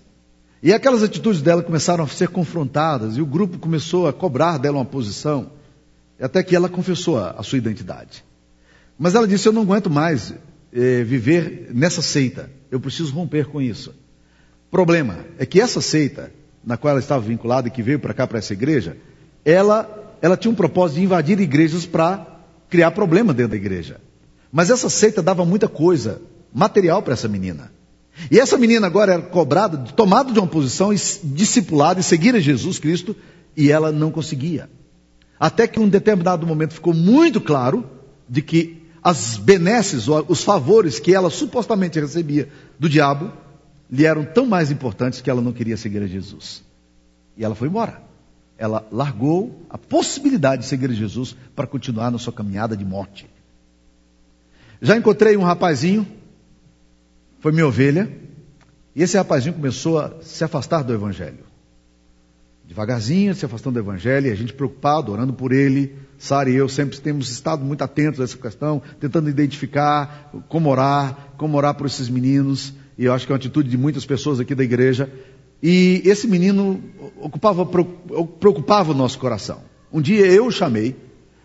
E 0.61 0.73
aquelas 0.73 1.01
atitudes 1.01 1.41
dela 1.41 1.63
começaram 1.63 2.03
a 2.03 2.07
ser 2.07 2.27
confrontadas, 2.29 3.17
e 3.17 3.21
o 3.21 3.25
grupo 3.25 3.57
começou 3.57 4.07
a 4.07 4.13
cobrar 4.13 4.57
dela 4.57 4.77
uma 4.77 4.85
posição, 4.85 5.51
até 6.19 6.43
que 6.43 6.55
ela 6.55 6.67
confessou 6.67 7.17
a, 7.17 7.31
a 7.31 7.43
sua 7.43 7.57
identidade. 7.57 8.25
Mas 8.99 9.15
ela 9.15 9.25
disse: 9.25 9.47
Eu 9.47 9.53
não 9.53 9.61
aguento 9.61 9.89
mais 9.89 10.33
eh, 10.73 11.03
viver 11.03 11.69
nessa 11.73 12.01
seita. 12.01 12.51
Eu 12.69 12.81
preciso 12.81 13.13
romper 13.13 13.45
com 13.47 13.61
isso. 13.61 13.95
Problema 14.69 15.25
é 15.39 15.45
que 15.45 15.61
essa 15.61 15.79
seita, 15.79 16.31
na 16.63 16.77
qual 16.77 16.91
ela 16.91 16.99
estava 16.99 17.21
vinculada 17.21 17.69
e 17.69 17.71
que 17.71 17.81
veio 17.81 17.97
para 17.97 18.13
cá, 18.13 18.27
para 18.27 18.37
essa 18.37 18.53
igreja, 18.53 18.97
ela, 19.45 20.17
ela 20.21 20.37
tinha 20.37 20.51
um 20.51 20.55
propósito 20.55 20.97
de 20.97 21.05
invadir 21.05 21.39
igrejas 21.39 21.85
para 21.85 22.27
criar 22.69 22.91
problema 22.91 23.33
dentro 23.33 23.51
da 23.51 23.55
igreja. 23.55 23.99
Mas 24.51 24.69
essa 24.69 24.89
seita 24.89 25.23
dava 25.23 25.45
muita 25.45 25.67
coisa 25.67 26.21
material 26.53 27.01
para 27.01 27.13
essa 27.13 27.27
menina. 27.27 27.71
E 28.29 28.37
essa 28.37 28.57
menina 28.57 28.85
agora 28.85 29.13
era 29.13 29.21
cobrada, 29.21 29.77
tomada 29.93 30.31
de 30.33 30.39
uma 30.39 30.47
posição, 30.47 30.93
discipulada 31.23 32.01
e 32.01 32.03
seguir 32.03 32.35
a 32.35 32.39
Jesus 32.39 32.77
Cristo, 32.77 33.15
e 33.55 33.71
ela 33.71 33.91
não 33.91 34.11
conseguia. 34.11 34.69
Até 35.39 35.65
que 35.67 35.79
um 35.79 35.87
determinado 35.87 36.45
momento 36.45 36.73
ficou 36.73 36.93
muito 36.93 37.39
claro 37.39 37.89
de 38.27 38.41
que 38.41 38.78
as 39.03 39.37
benesses, 39.37 40.07
os 40.07 40.43
favores 40.43 40.99
que 40.99 41.13
ela 41.13 41.29
supostamente 41.29 41.99
recebia 41.99 42.49
do 42.77 42.89
diabo, 42.89 43.31
lhe 43.89 44.05
eram 44.05 44.23
tão 44.23 44.45
mais 44.45 44.71
importantes 44.71 45.21
que 45.21 45.29
ela 45.29 45.41
não 45.41 45.51
queria 45.51 45.77
seguir 45.77 46.01
a 46.03 46.07
Jesus. 46.07 46.63
E 47.37 47.43
ela 47.43 47.55
foi 47.55 47.67
embora. 47.67 48.01
Ela 48.57 48.85
largou 48.91 49.65
a 49.69 49.77
possibilidade 49.77 50.63
de 50.63 50.67
seguir 50.67 50.89
a 50.89 50.93
Jesus 50.93 51.35
para 51.55 51.65
continuar 51.65 52.11
na 52.11 52.17
sua 52.17 52.33
caminhada 52.33 52.75
de 52.75 52.83
morte. 52.83 53.25
Já 54.81 54.97
encontrei 54.97 55.35
um 55.37 55.43
rapazinho, 55.43 56.05
foi 57.39 57.51
minha 57.51 57.67
ovelha, 57.67 58.11
e 58.95 59.01
esse 59.01 59.17
rapazinho 59.17 59.55
começou 59.55 59.99
a 59.99 60.21
se 60.21 60.43
afastar 60.43 60.83
do 60.83 60.93
Evangelho. 60.93 61.49
Devagarzinho, 62.65 63.33
se 63.33 63.45
afastando 63.45 63.75
do 63.75 63.79
Evangelho, 63.79 64.27
e 64.27 64.31
a 64.31 64.35
gente 64.35 64.53
preocupado, 64.53 65.11
orando 65.11 65.33
por 65.33 65.51
ele. 65.51 65.97
Sara 66.19 66.49
e 66.49 66.55
eu 66.55 66.67
sempre 66.67 66.99
temos 66.99 67.31
estado 67.31 67.63
muito 67.63 67.81
atentos 67.81 68.19
a 68.19 68.25
essa 68.25 68.37
questão, 68.37 68.81
tentando 68.99 69.29
identificar 69.29 70.29
como 70.49 70.69
orar, 70.69 71.31
como 71.37 71.57
orar 71.57 71.73
por 71.73 71.87
esses 71.87 72.09
meninos, 72.09 72.73
e 72.97 73.05
eu 73.05 73.13
acho 73.13 73.25
que 73.25 73.31
é 73.31 73.33
uma 73.33 73.37
atitude 73.37 73.69
de 73.69 73.77
muitas 73.77 74.05
pessoas 74.05 74.41
aqui 74.41 74.53
da 74.53 74.63
igreja. 74.63 75.09
E 75.63 76.01
esse 76.03 76.27
menino 76.27 76.83
ocupava, 77.21 77.65
preocupava 78.39 78.91
o 78.91 78.95
nosso 78.95 79.17
coração. 79.17 79.61
Um 79.91 80.01
dia 80.01 80.27
eu 80.27 80.47
o 80.47 80.51
chamei, 80.51 80.93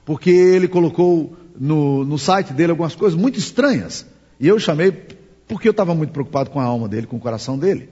porque 0.05 0.31
ele 0.31 0.67
colocou 0.67 1.37
no, 1.59 2.05
no 2.05 2.19
site 2.19 2.53
dele 2.53 2.73
algumas 2.73 2.97
coisas 2.97 3.19
muito 3.19 3.39
estranhas. 3.39 4.05
E 4.41 4.49
eu 4.49 4.57
o 4.57 4.61
chamei 4.61 4.91
porque 5.47 5.69
eu 5.69 5.73
estava 5.73 5.95
muito 5.95 6.13
preocupado 6.13 6.51
com 6.51 6.59
a 6.59 6.65
alma 6.65 6.89
dele, 6.89 7.07
com 7.07 7.17
o 7.17 7.21
coração 7.21 7.57
dele. 7.57 7.89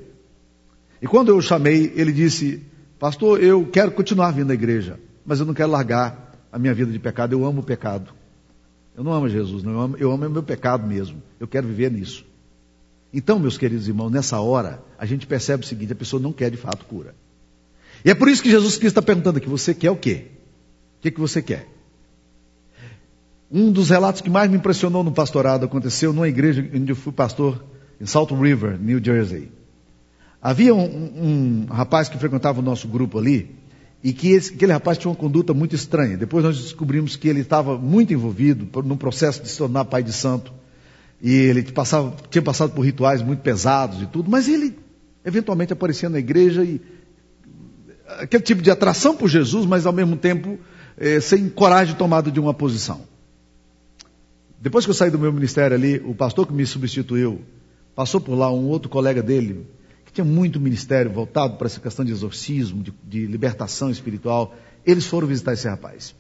E 1.01 1.07
quando 1.07 1.29
eu 1.29 1.37
o 1.37 1.43
chamei, 1.43 1.93
ele 1.95 2.12
disse: 2.12 2.61
Pastor, 2.99 3.41
eu 3.41 3.65
quero 3.67 3.93
continuar 3.93 4.33
vindo 4.33 4.51
à 4.51 4.55
igreja, 4.55 4.99
mas 5.25 5.39
eu 5.39 5.47
não 5.47 5.55
quero 5.55 5.71
largar 5.71 6.32
a 6.52 6.59
minha 6.59 6.75
vida 6.75 6.92
de 6.92 6.99
pecado. 6.99 7.32
Eu 7.32 7.44
amo 7.47 7.62
o 7.62 7.64
pecado. 7.64 8.12
Eu 8.94 9.02
não 9.02 9.12
amo 9.12 9.28
Jesus, 9.28 9.62
não. 9.62 9.73
Eu 9.73 9.80
amo, 9.80 9.97
eu 9.97 10.12
amo 10.12 10.26
o 10.26 10.30
meu 10.30 10.42
pecado 10.42 10.87
mesmo. 10.87 11.23
Eu 11.40 11.49
quero 11.49 11.66
viver 11.66 11.90
nisso. 11.90 12.25
Então, 13.12 13.38
meus 13.38 13.56
queridos 13.56 13.88
irmãos, 13.88 14.11
nessa 14.11 14.38
hora, 14.40 14.82
a 14.99 15.06
gente 15.06 15.26
percebe 15.26 15.64
o 15.64 15.66
seguinte: 15.66 15.92
a 15.92 15.97
pessoa 15.97 16.21
não 16.21 16.32
quer 16.32 16.50
de 16.50 16.56
fato 16.56 16.85
cura. 16.85 17.14
E 18.04 18.11
é 18.11 18.14
por 18.14 18.28
isso 18.28 18.42
que 18.42 18.50
Jesus 18.50 18.76
Cristo 18.76 18.99
está 18.99 19.02
perguntando 19.02 19.38
aqui: 19.38 19.49
você 19.49 19.75
quer 19.75 19.90
o 19.90 19.97
quê? 19.97 20.26
O 20.99 21.02
que, 21.02 21.11
que 21.11 21.21
você 21.21 21.42
quer? 21.42 21.68
Um 23.50 23.71
dos 23.71 23.90
relatos 23.90 24.21
que 24.21 24.30
mais 24.30 24.50
me 24.50 24.56
impressionou 24.56 25.02
no 25.04 25.12
pastorado 25.12 25.64
aconteceu 25.64 26.12
numa 26.12 26.28
igreja 26.28 26.66
onde 26.75 26.92
eu 26.92 26.97
fui 26.97 27.12
pastor, 27.12 27.62
em 28.00 28.06
Salt 28.06 28.30
River, 28.30 28.78
New 28.80 29.02
Jersey. 29.02 29.50
Havia 30.40 30.75
um, 30.75 30.80
um, 30.80 31.66
rapaz 31.71 32.09
que 32.09 32.18
frequentava 32.18 32.61
o 32.61 32.62
nosso 32.62 32.88
grupo 32.88 33.18
ali, 33.18 33.54
e 34.02 34.12
que 34.12 34.32
esse, 34.32 34.54
aquele 34.54 34.73
rapaz 34.73 34.99
tinha 34.99 35.11
uma 35.11 35.16
conduta 35.16 35.54
muito 35.54 35.75
estranha. 35.75 36.16
Depois 36.16 36.44
nós 36.44 36.61
descobrimos 36.61 37.14
que 37.14 37.28
ele 37.28 37.40
estava 37.40 37.78
muito 37.78 38.12
envolvido 38.12 38.68
no 38.82 38.97
processo 38.97 39.42
de 39.42 39.49
se 39.49 39.59
tornar 39.59 39.85
pai 39.85 40.02
de 40.02 40.12
santo. 40.12 40.52
E 41.23 41.32
ele 41.32 41.62
passava, 41.71 42.14
tinha 42.28 42.42
passado 42.42 42.73
por 42.73 42.82
rituais 42.82 43.23
muito 43.23 43.40
pesados 43.40 44.02
e 44.02 44.06
tudo, 44.06 44.28
mas 44.28 44.49
ele 44.49 44.76
eventualmente 45.25 45.73
aparecia 45.73 46.09
na 46.09 46.18
igreja 46.18 46.64
e 46.64 46.80
aquele 48.18 48.42
tipo 48.42 48.61
de 48.61 48.71
atração 48.71 49.16
por 49.16 49.28
Jesus, 49.28 49.64
mas 49.66 49.87
ao 49.87 49.92
mesmo 49.92 50.16
tempo 50.16 50.59
eh, 50.99 51.21
sem 51.21 51.49
coragem 51.49 51.94
de 51.94 51.99
tomada 51.99 52.28
de 52.28 52.40
uma 52.40 52.52
posição. 52.52 53.02
Depois 54.61 54.85
que 54.85 54.90
eu 54.90 54.94
saí 54.94 55.11
do 55.11 55.18
meu 55.18 55.32
ministério 55.32 55.76
ali, 55.76 56.02
o 56.04 56.14
pastor 56.14 56.47
que 56.47 56.52
me 56.52 56.66
substituiu 56.66 57.40
passou 57.94 58.21
por 58.21 58.35
lá 58.35 58.50
um 58.50 58.66
outro 58.66 58.88
colega 58.88 59.23
dele, 59.23 59.66
que 60.12 60.16
tinha 60.16 60.25
muito 60.26 60.61
ministério 60.61 61.11
voltado 61.11 61.57
para 61.57 61.66
essa 61.66 61.81
questão 61.81 62.04
de 62.04 62.12
exorcismo, 62.12 62.83
de, 62.83 62.92
de 63.02 63.26
libertação 63.26 63.90
espiritual. 63.90 64.54
Eles 64.85 65.07
foram 65.07 65.26
visitar 65.26 65.54
esse 65.54 65.66
rapaz. 65.66 66.14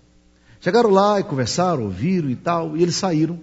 Chegaram 0.60 0.88
lá 0.90 1.20
e 1.20 1.24
conversaram, 1.24 1.82
ouviram 1.84 2.30
e 2.30 2.36
tal, 2.36 2.74
e 2.74 2.82
eles 2.82 2.96
saíram. 2.96 3.38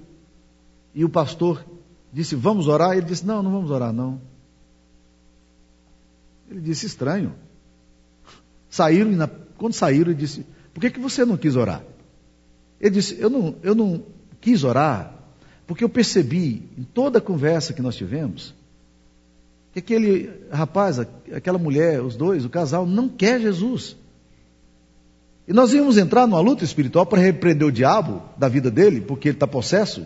E 0.96 1.06
o 1.06 1.10
pastor 1.10 1.64
disse: 2.12 2.36
Vamos 2.36 2.68
orar? 2.68 2.98
Ele 2.98 3.06
disse: 3.06 3.24
Não, 3.24 3.44
não 3.44 3.52
vamos 3.52 3.70
orar, 3.70 3.94
não. 3.94 4.20
Ele 6.50 6.62
disse: 6.62 6.88
Estranho. 6.88 7.36
Saíram, 8.72 9.12
e 9.12 9.16
na, 9.16 9.28
quando 9.28 9.74
saíram, 9.74 10.12
ele 10.12 10.20
disse: 10.20 10.46
Por 10.74 10.82
que, 10.82 10.90
que 10.90 11.00
você 11.00 11.24
não 11.26 11.38
quis 11.38 11.56
orar? 11.56 11.84
Ele 12.82 12.96
disse: 12.96 13.20
Eu 13.20 13.30
não, 13.30 13.56
eu 13.62 13.76
não 13.76 14.04
quis 14.42 14.64
orar, 14.64 15.14
porque 15.68 15.84
eu 15.84 15.90
percebi 15.90 16.64
em 16.76 16.84
toda 16.84 17.20
a 17.20 17.22
conversa 17.22 17.72
que 17.72 17.84
nós 17.84 17.96
tivemos, 17.96 18.56
que 19.82 19.94
aquele 19.94 20.30
rapaz, 20.52 21.00
aquela 21.34 21.58
mulher, 21.58 22.02
os 22.02 22.16
dois, 22.16 22.46
o 22.46 22.50
casal, 22.50 22.86
não 22.86 23.08
quer 23.08 23.40
Jesus. 23.40 23.96
E 25.48 25.54
nós 25.54 25.74
íamos 25.74 25.98
entrar 25.98 26.28
numa 26.28 26.40
luta 26.40 26.64
espiritual 26.64 27.06
para 27.06 27.20
repreender 27.20 27.68
o 27.68 27.72
diabo 27.72 28.22
da 28.38 28.48
vida 28.48 28.70
dele, 28.70 29.02
porque 29.02 29.30
ele 29.30 29.36
está 29.36 29.48
possesso, 29.48 30.06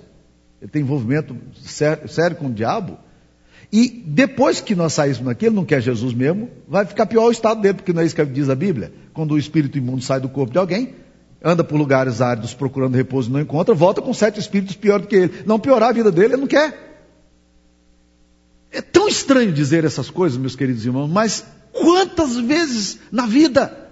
ele 0.62 0.72
tem 0.72 0.82
envolvimento 0.82 1.36
sério, 1.62 2.08
sério 2.08 2.38
com 2.38 2.48
o 2.48 2.54
diabo. 2.54 2.98
E 3.72 3.90
depois 4.06 4.62
que 4.62 4.76
nós 4.76 4.94
saíssemos 4.94 5.28
daqui, 5.28 5.48
ele 5.48 5.56
não 5.56 5.66
quer 5.66 5.82
Jesus 5.82 6.14
mesmo, 6.14 6.50
vai 6.68 6.86
ficar 6.86 7.06
pior 7.08 7.26
o 7.26 7.32
estado 7.32 7.62
dele, 7.62 7.74
porque 7.74 7.92
não 7.92 8.02
é 8.02 8.06
isso 8.06 8.16
que 8.16 8.24
diz 8.26 8.50
a 8.50 8.56
Bíblia. 8.56 8.94
Quando 9.14 9.32
o 9.32 9.38
espírito 9.38 9.78
imundo 9.78 10.02
sai 10.02 10.20
do 10.20 10.30
corpo 10.30 10.54
de 10.54 10.60
alguém, 10.60 10.94
anda 11.44 11.64
por 11.64 11.76
lugares 11.76 12.22
áridos 12.22 12.54
procurando 12.54 12.96
repouso 12.96 13.30
e 13.30 13.34
não 13.34 13.42
encontra, 13.42 13.76
volta 13.76 14.02
com 14.02 14.14
sete 14.14 14.40
espíritos 14.40 14.76
pior 14.76 15.02
do 15.02 15.08
que 15.08 15.16
ele. 15.16 15.34
Não 15.46 15.60
piorar 15.60 15.90
a 15.90 15.94
vida 15.94 16.12
dele, 16.12 16.36
ele 16.36 16.42
não 16.42 16.48
quer. 16.48 16.93
É 18.74 18.82
tão 18.82 19.08
estranho 19.08 19.54
dizer 19.54 19.86
essas 19.86 20.10
coisas, 20.10 20.38
meus 20.38 20.56
queridos 20.56 20.84
irmãos, 20.84 21.08
mas 21.08 21.46
quantas 21.72 22.36
vezes 22.38 22.98
na 23.12 23.28
vida, 23.28 23.88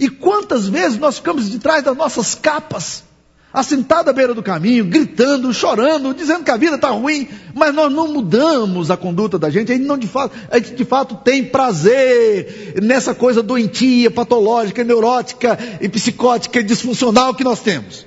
e 0.00 0.08
quantas 0.10 0.68
vezes 0.68 0.98
nós 0.98 1.18
ficamos 1.18 1.48
de 1.48 1.60
trás 1.60 1.84
das 1.84 1.96
nossas 1.96 2.34
capas, 2.34 3.04
assentado 3.52 4.10
à 4.10 4.12
beira 4.12 4.34
do 4.34 4.42
caminho, 4.42 4.84
gritando, 4.84 5.54
chorando, 5.54 6.12
dizendo 6.12 6.42
que 6.42 6.50
a 6.50 6.56
vida 6.56 6.74
está 6.74 6.90
ruim, 6.90 7.28
mas 7.54 7.72
nós 7.72 7.92
não 7.92 8.12
mudamos 8.12 8.90
a 8.90 8.96
conduta 8.96 9.38
da 9.38 9.48
gente, 9.48 9.70
a 9.70 9.76
gente, 9.76 9.86
não 9.86 9.96
de 9.96 10.08
fato, 10.08 10.36
a 10.50 10.58
gente 10.58 10.74
de 10.74 10.84
fato 10.84 11.14
tem 11.14 11.44
prazer 11.44 12.74
nessa 12.82 13.14
coisa 13.14 13.44
doentia, 13.44 14.10
patológica, 14.10 14.82
neurótica 14.82 15.56
e 15.80 15.88
psicótica 15.88 16.58
e 16.58 16.64
disfuncional 16.64 17.32
que 17.32 17.44
nós 17.44 17.60
temos. 17.60 18.04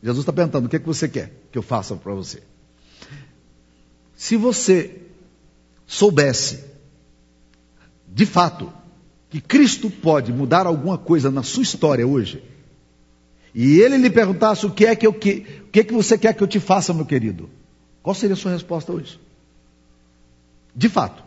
Jesus 0.00 0.22
está 0.22 0.32
perguntando: 0.32 0.66
o 0.66 0.68
que, 0.68 0.76
é 0.76 0.78
que 0.78 0.86
você 0.86 1.08
quer 1.08 1.32
que 1.50 1.58
eu 1.58 1.62
faça 1.62 1.96
para 1.96 2.14
você? 2.14 2.40
Se 4.16 4.36
você 4.36 5.02
soubesse, 5.86 6.64
de 8.08 8.24
fato, 8.24 8.72
que 9.28 9.40
Cristo 9.40 9.90
pode 9.90 10.32
mudar 10.32 10.66
alguma 10.66 10.96
coisa 10.96 11.30
na 11.30 11.42
sua 11.42 11.62
história 11.62 12.06
hoje, 12.06 12.42
e 13.54 13.78
ele 13.80 13.98
lhe 13.98 14.10
perguntasse 14.10 14.64
o 14.66 14.70
que 14.70 14.86
é 14.86 14.96
que, 14.96 15.06
eu, 15.06 15.12
que, 15.12 15.46
o 15.66 15.70
que 15.70 15.80
é 15.80 15.84
que 15.84 15.92
você 15.92 16.16
quer 16.16 16.34
que 16.34 16.42
eu 16.42 16.46
te 16.46 16.58
faça, 16.58 16.94
meu 16.94 17.04
querido, 17.04 17.48
qual 18.02 18.14
seria 18.14 18.34
a 18.34 18.36
sua 18.36 18.52
resposta 18.52 18.92
hoje? 18.92 19.20
De 20.74 20.88
fato. 20.88 21.22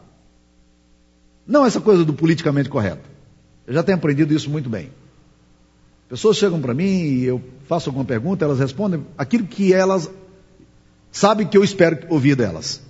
Não 1.45 1.65
essa 1.65 1.81
coisa 1.81 2.05
do 2.05 2.13
politicamente 2.13 2.69
correto. 2.69 3.09
Eu 3.65 3.73
já 3.73 3.83
tenho 3.83 3.97
aprendido 3.97 4.33
isso 4.33 4.49
muito 4.49 4.69
bem. 4.69 4.91
Pessoas 6.07 6.37
chegam 6.37 6.59
para 6.59 6.73
mim 6.73 6.83
e 6.83 7.23
eu 7.23 7.41
faço 7.67 7.89
alguma 7.89 8.05
pergunta, 8.05 8.45
elas 8.45 8.59
respondem 8.59 9.05
aquilo 9.17 9.45
que 9.45 9.73
elas 9.73 10.09
sabem 11.11 11.47
que 11.47 11.57
eu 11.57 11.63
espero 11.63 12.05
ouvir 12.09 12.35
delas. 12.35 12.81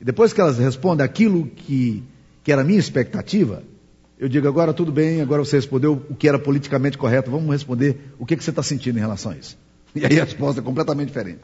E 0.00 0.04
depois 0.04 0.32
que 0.32 0.40
elas 0.40 0.58
respondem 0.58 1.04
aquilo 1.04 1.46
que, 1.46 2.02
que 2.42 2.52
era 2.52 2.62
a 2.62 2.64
minha 2.64 2.78
expectativa, 2.78 3.62
eu 4.18 4.28
digo, 4.28 4.46
agora 4.46 4.72
tudo 4.72 4.92
bem, 4.92 5.20
agora 5.20 5.44
você 5.44 5.56
respondeu 5.56 6.04
o 6.08 6.14
que 6.14 6.28
era 6.28 6.38
politicamente 6.38 6.96
correto, 6.96 7.30
vamos 7.30 7.50
responder 7.50 8.12
o 8.18 8.24
que, 8.24 8.36
que 8.36 8.44
você 8.44 8.50
está 8.50 8.62
sentindo 8.62 8.98
em 8.98 9.00
relação 9.00 9.32
a 9.32 9.36
isso. 9.36 9.58
E 9.94 10.04
aí 10.04 10.20
a 10.20 10.24
resposta 10.24 10.60
é 10.60 10.64
completamente 10.64 11.08
diferente. 11.08 11.40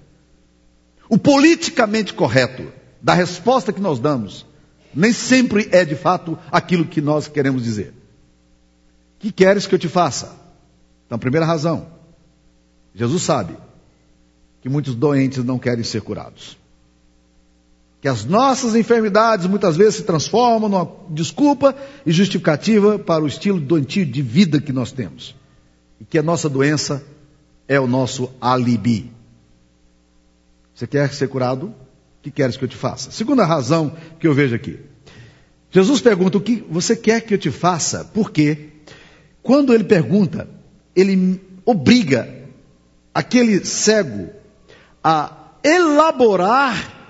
O 1.08 1.18
politicamente 1.18 2.14
correto 2.14 2.72
da 3.02 3.14
resposta 3.14 3.72
que 3.72 3.80
nós 3.80 3.98
damos 3.98 4.46
nem 4.94 5.12
sempre 5.12 5.68
é 5.72 5.84
de 5.84 5.94
fato 5.94 6.38
aquilo 6.50 6.84
que 6.84 7.00
nós 7.00 7.28
queremos 7.28 7.62
dizer. 7.62 7.94
Que 9.18 9.30
queres 9.30 9.66
que 9.66 9.74
eu 9.74 9.78
te 9.78 9.88
faça? 9.88 10.36
Então, 11.06 11.18
primeira 11.18 11.46
razão, 11.46 11.86
Jesus 12.94 13.22
sabe 13.22 13.56
que 14.60 14.68
muitos 14.68 14.94
doentes 14.94 15.44
não 15.44 15.58
querem 15.58 15.84
ser 15.84 16.02
curados 16.02 16.60
que 18.00 18.08
as 18.08 18.24
nossas 18.24 18.74
enfermidades 18.74 19.46
muitas 19.46 19.76
vezes 19.76 19.96
se 19.96 20.02
transformam 20.04 20.68
numa 20.70 20.90
desculpa 21.10 21.76
e 22.06 22.10
justificativa 22.10 22.98
para 22.98 23.22
o 23.22 23.26
estilo 23.26 23.60
doentio 23.60 24.06
de 24.06 24.22
vida 24.22 24.60
que 24.60 24.72
nós 24.72 24.90
temos. 24.90 25.34
E 26.00 26.04
que 26.04 26.18
a 26.18 26.22
nossa 26.22 26.48
doença 26.48 27.04
é 27.68 27.78
o 27.78 27.86
nosso 27.86 28.30
alibi. 28.40 29.12
Você 30.74 30.86
quer 30.86 31.12
ser 31.12 31.28
curado? 31.28 31.66
O 31.66 32.22
que 32.22 32.30
queres 32.30 32.56
que 32.56 32.64
eu 32.64 32.68
te 32.68 32.76
faça? 32.76 33.10
Segunda 33.10 33.44
razão 33.44 33.94
que 34.18 34.26
eu 34.26 34.32
vejo 34.32 34.54
aqui. 34.54 34.78
Jesus 35.70 36.00
pergunta 36.00 36.38
o 36.38 36.40
que 36.40 36.64
você 36.70 36.96
quer 36.96 37.20
que 37.20 37.34
eu 37.34 37.38
te 37.38 37.50
faça, 37.50 38.04
porque 38.14 38.70
quando 39.42 39.74
ele 39.74 39.84
pergunta, 39.84 40.48
ele 40.96 41.40
obriga 41.66 42.34
aquele 43.14 43.64
cego 43.64 44.39
a 45.02 45.32
elaborar 45.62 47.00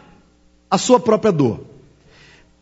a 0.71 0.79
sua 0.79 1.01
própria 1.01 1.33
dor. 1.33 1.61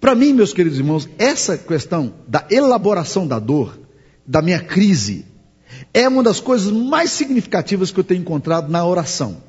Para 0.01 0.15
mim, 0.15 0.33
meus 0.33 0.53
queridos 0.53 0.79
irmãos, 0.79 1.09
essa 1.19 1.59
questão 1.59 2.15
da 2.27 2.47
elaboração 2.51 3.27
da 3.27 3.39
dor, 3.39 3.79
da 4.27 4.41
minha 4.41 4.61
crise, 4.61 5.27
é 5.93 6.09
uma 6.09 6.23
das 6.23 6.41
coisas 6.41 6.71
mais 6.73 7.11
significativas 7.11 7.91
que 7.91 7.99
eu 7.99 8.05
tenho 8.05 8.21
encontrado 8.21 8.71
na 8.71 8.85
oração. 8.87 9.43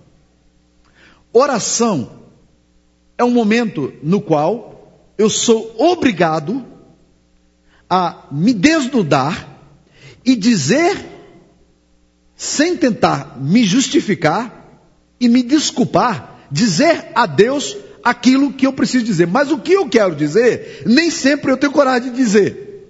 Oração 1.32 2.10
é 3.18 3.24
um 3.24 3.32
momento 3.32 3.94
no 4.02 4.20
qual 4.20 5.04
eu 5.18 5.30
sou 5.30 5.76
obrigado 5.78 6.66
a 7.90 8.28
me 8.32 8.54
desnudar 8.54 9.48
e 10.26 10.36
dizer, 10.36 10.98
sem 12.36 12.76
tentar 12.76 13.38
me 13.40 13.64
justificar 13.64 14.59
e 15.20 15.28
me 15.28 15.44
desculpar, 15.44 16.40
dizer 16.52 17.12
a 17.14 17.26
Deus 17.26 17.76
aquilo 18.04 18.54
que 18.54 18.66
eu 18.66 18.74
preciso 18.74 19.06
dizer. 19.06 19.28
Mas 19.28 19.52
o 19.52 19.58
que 19.58 19.74
eu 19.74 19.88
quero 19.88 20.16
dizer, 20.16 20.84
nem 20.86 21.12
sempre 21.12 21.52
eu 21.52 21.58
tenho 21.58 21.74
coragem 21.74 22.12
de 22.12 22.16
dizer. 22.16 22.88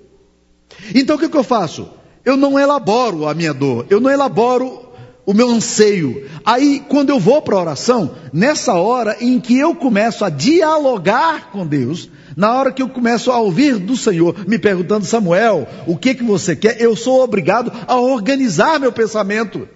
Então 0.94 1.16
o 1.16 1.20
que, 1.20 1.30
que 1.30 1.38
eu 1.38 1.44
faço? 1.44 1.90
Eu 2.24 2.38
não 2.38 2.60
elaboro 2.60 3.28
a 3.28 3.34
minha 3.34 3.54
dor, 3.54 3.86
eu 3.90 4.00
não 4.00 4.10
elaboro 4.10 4.90
o 5.26 5.34
meu 5.34 5.50
anseio. 5.50 6.28
Aí, 6.44 6.84
quando 6.88 7.12
eu 7.12 7.20
vou 7.20 7.42
para 7.42 7.56
a 7.56 7.62
oração, 7.62 8.16
nessa 8.34 8.74
hora 8.74 9.18
em 9.22 9.40
que 9.40 9.58
eu 9.58 9.76
começo 9.76 10.26
a 10.26 10.30
dialogar 10.30 11.52
com 11.52 11.68
Deus, 11.68 12.10
na 12.36 12.54
hora 12.54 12.72
que 12.72 12.82
eu 12.82 12.90
começo 12.90 13.32
a 13.32 13.40
ouvir 13.40 13.78
do 13.78 13.96
Senhor, 13.96 14.36
me 14.48 14.58
perguntando, 14.58 15.06
Samuel, 15.06 15.68
o 15.86 15.96
que 15.96 16.16
que 16.16 16.24
você 16.24 16.56
quer? 16.56 16.82
Eu 16.82 16.96
sou 16.96 17.22
obrigado 17.22 17.72
a 17.88 18.00
organizar 18.00 18.80
meu 18.80 18.92
pensamento, 18.92 19.68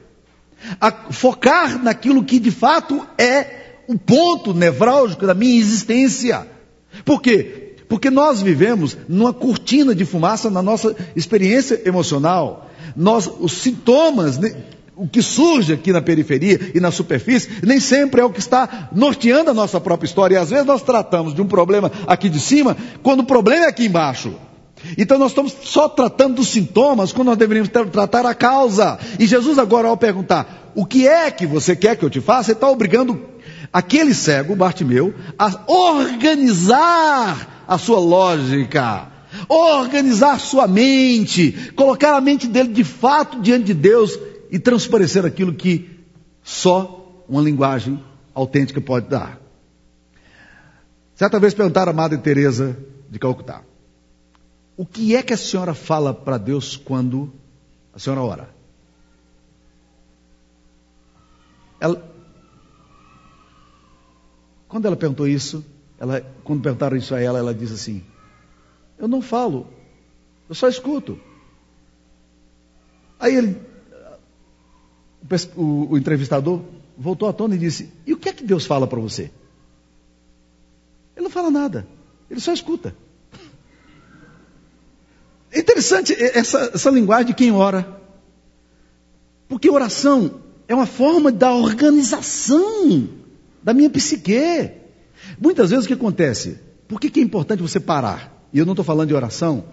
focar 1.12 1.82
naquilo 1.82 2.24
que 2.24 2.40
de 2.40 2.52
fato 2.52 3.06
é 3.18 3.64
o 3.88 3.98
ponto 3.98 4.54
nevrálgico 4.54 5.26
da 5.26 5.34
minha 5.34 5.60
existência. 5.60 6.48
Por 7.04 7.22
quê? 7.22 7.76
Porque 7.90 8.10
nós 8.10 8.42
vivemos 8.42 8.98
numa 9.08 9.34
cortina 9.34 9.94
de 9.94 10.06
fumaça 10.06 10.50
na 10.50 10.62
nossa 10.62 10.96
experiência 11.16 11.82
emocional. 11.86 12.70
Nós, 12.96 13.30
os 13.40 13.54
sintomas 13.54 14.38
né, 14.38 14.56
o 14.96 15.08
que 15.08 15.22
surge 15.22 15.74
aqui 15.74 15.92
na 15.92 16.02
periferia 16.02 16.72
e 16.74 16.80
na 16.80 16.92
superfície 16.92 17.50
nem 17.64 17.80
sempre 17.80 18.22
é 18.22 18.26
o 18.26 18.30
que 18.30 18.40
está 18.40 18.90
norteando 18.94 19.50
a 19.50 19.54
nossa 19.54 19.82
própria 19.82 20.08
história. 20.08 20.36
E 20.36 20.38
às 20.38 20.50
vezes 20.50 20.66
nós 20.66 20.82
tratamos 20.82 21.34
de 21.34 21.42
um 21.42 21.48
problema 21.48 21.92
aqui 22.06 22.30
de 22.30 22.40
cima, 22.40 22.78
quando 23.02 23.22
o 23.22 23.26
problema 23.26 23.66
é 23.66 23.70
aqui 23.70 23.86
embaixo. 23.86 24.34
Então 24.98 25.18
nós 25.18 25.32
estamos 25.32 25.56
só 25.64 25.88
tratando 25.88 26.36
dos 26.36 26.50
sintomas, 26.50 27.12
quando 27.12 27.28
nós 27.28 27.38
deveríamos 27.38 27.72
tratar 27.92 28.26
a 28.26 28.34
causa. 28.34 29.00
E 29.20 29.26
Jesus 29.26 29.58
agora 29.58 29.88
ao 29.88 29.98
perguntar, 29.98 30.72
o 30.76 30.86
que 30.86 31.08
é 31.08 31.32
que 31.32 31.46
você 31.46 31.76
quer 31.76 31.96
que 31.96 32.04
eu 32.04 32.10
te 32.10 32.22
faça? 32.22 32.52
Ele 32.52 32.58
está 32.58 32.70
obrigando 32.70 33.20
aquele 33.72 34.14
cego, 34.14 34.56
Bartimeu, 34.56 35.14
a 35.38 35.64
organizar 35.68 37.66
a 37.68 37.78
sua 37.78 38.00
lógica, 38.00 39.08
organizar 39.48 40.40
sua 40.40 40.68
mente, 40.68 41.72
colocar 41.76 42.16
a 42.16 42.22
mente 42.22 42.48
dele 42.48 42.70
de 42.70 42.84
fato 42.84 43.42
diante 43.42 43.66
de 43.66 43.74
Deus 43.74 44.18
e 44.52 44.60
transparecer 44.60 45.26
aquilo 45.26 45.54
que 45.54 45.90
só 46.44 47.24
uma 47.28 47.42
linguagem 47.42 48.04
autêntica 48.34 48.82
pode 48.82 49.08
dar. 49.08 49.40
Certa 51.16 51.40
vez 51.40 51.54
perguntaram 51.54 51.92
a 51.92 51.96
Madre 51.96 52.18
Teresa 52.18 52.78
de 53.10 53.18
Calcutá: 53.18 53.62
O 54.76 54.86
que 54.86 55.16
é 55.16 55.22
que 55.22 55.34
a 55.34 55.38
senhora 55.38 55.74
fala 55.74 56.14
para 56.14 56.38
Deus 56.38 56.76
quando 56.76 57.32
a 57.94 58.00
senhora 58.00 58.22
ora? 58.22 58.50
Ela, 61.80 62.12
quando 64.68 64.86
ela 64.86 64.96
perguntou 64.96 65.28
isso, 65.28 65.64
ela, 66.00 66.22
quando 66.44 66.62
perguntaram 66.62 66.98
isso 66.98 67.14
a 67.14 67.22
ela, 67.22 67.38
ela 67.38 67.54
disse 67.54 67.74
assim: 67.74 68.04
Eu 68.98 69.08
não 69.08 69.22
falo, 69.22 69.68
eu 70.50 70.56
só 70.56 70.68
escuto. 70.68 71.20
Aí 73.20 73.36
ele 73.36 73.74
o, 75.56 75.92
o 75.92 75.98
entrevistador 75.98 76.62
voltou 76.98 77.28
à 77.28 77.34
tona 77.34 77.56
e 77.56 77.60
disse: 77.60 77.92
E 78.06 78.14
o 78.14 78.18
que 78.18 78.30
é 78.30 78.34
que 78.34 78.44
Deus 78.44 78.66
fala 78.66 78.88
para 78.88 79.00
você? 79.00 79.32
Ele 81.16 81.24
não 81.24 81.30
fala 81.30 81.52
nada, 81.52 81.88
ele 82.30 82.40
só 82.40 82.54
escuta. 82.54 82.96
É 85.54 85.60
interessante 85.60 86.14
essa, 86.14 86.72
essa 86.74 86.90
linguagem 86.90 87.28
de 87.28 87.34
quem 87.36 87.52
ora. 87.52 88.02
Porque 89.48 89.70
oração 89.70 90.42
é 90.68 90.74
uma 90.74 90.88
forma 90.88 91.32
da 91.32 91.54
organização 91.54 93.08
da 93.62 93.74
minha 93.74 93.90
psique. 93.90 94.72
Muitas 95.40 95.70
vezes 95.70 95.86
o 95.86 95.88
que 95.88 95.94
acontece? 95.94 96.58
Por 96.88 97.00
que, 97.00 97.10
que 97.10 97.20
é 97.20 97.24
importante 97.24 97.62
você 97.62 97.80
parar? 97.80 98.48
E 98.52 98.58
eu 98.58 98.66
não 98.66 98.74
estou 98.74 98.84
falando 98.84 99.10
de 99.10 99.14
oração, 99.14 99.66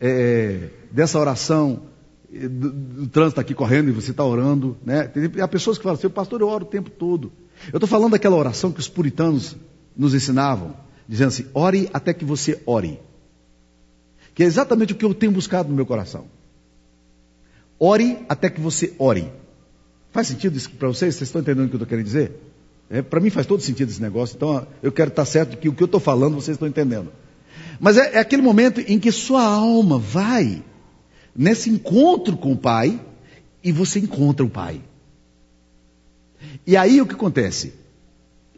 é, 0.00 0.70
dessa 0.90 1.18
oração 1.18 1.82
o 2.32 3.06
trânsito 3.06 3.40
aqui 3.40 3.54
correndo 3.54 3.88
e 3.88 3.92
você 3.92 4.10
está 4.10 4.24
orando, 4.24 4.76
né? 4.84 5.10
Há 5.40 5.48
pessoas 5.48 5.78
que 5.78 5.84
falam 5.84 5.98
assim, 5.98 6.08
pastor, 6.08 6.40
eu 6.40 6.48
oro 6.48 6.64
o 6.64 6.68
tempo 6.68 6.90
todo. 6.90 7.32
Eu 7.72 7.76
estou 7.76 7.88
falando 7.88 8.12
daquela 8.12 8.36
oração 8.36 8.72
que 8.72 8.80
os 8.80 8.88
puritanos 8.88 9.56
nos 9.96 10.14
ensinavam, 10.14 10.76
dizendo 11.08 11.28
assim, 11.28 11.46
ore 11.54 11.88
até 11.92 12.12
que 12.12 12.24
você 12.24 12.60
ore. 12.66 12.98
Que 14.36 14.42
é 14.42 14.46
exatamente 14.46 14.92
o 14.92 14.96
que 14.96 15.04
eu 15.04 15.14
tenho 15.14 15.32
buscado 15.32 15.70
no 15.70 15.74
meu 15.74 15.86
coração. 15.86 16.26
Ore 17.80 18.18
até 18.28 18.50
que 18.50 18.60
você 18.60 18.92
ore. 18.98 19.32
Faz 20.12 20.28
sentido 20.28 20.56
isso 20.56 20.70
para 20.70 20.88
vocês? 20.88 21.14
Vocês 21.14 21.28
estão 21.28 21.40
entendendo 21.40 21.64
o 21.64 21.68
que 21.68 21.74
eu 21.74 21.78
estou 21.78 21.88
querendo 21.88 22.04
dizer? 22.04 22.32
É, 22.90 23.00
para 23.00 23.18
mim 23.18 23.30
faz 23.30 23.46
todo 23.46 23.62
sentido 23.62 23.90
esse 23.90 24.00
negócio, 24.00 24.36
então 24.36 24.66
eu 24.82 24.92
quero 24.92 25.08
estar 25.08 25.24
certo 25.24 25.56
que 25.56 25.70
o 25.70 25.72
que 25.72 25.82
eu 25.82 25.86
estou 25.86 25.98
falando 25.98 26.34
vocês 26.34 26.54
estão 26.54 26.68
entendendo. 26.68 27.10
Mas 27.80 27.96
é, 27.96 28.16
é 28.16 28.18
aquele 28.18 28.42
momento 28.42 28.78
em 28.80 28.98
que 28.98 29.10
sua 29.10 29.42
alma 29.42 29.98
vai 29.98 30.62
nesse 31.34 31.70
encontro 31.70 32.36
com 32.36 32.52
o 32.52 32.58
Pai 32.58 33.00
e 33.64 33.72
você 33.72 34.00
encontra 34.00 34.44
o 34.44 34.50
Pai. 34.50 34.82
E 36.66 36.76
aí 36.76 37.00
o 37.00 37.06
que 37.06 37.14
acontece? 37.14 37.72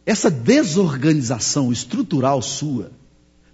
Essa 0.04 0.28
desorganização 0.28 1.70
estrutural 1.70 2.42
sua, 2.42 2.90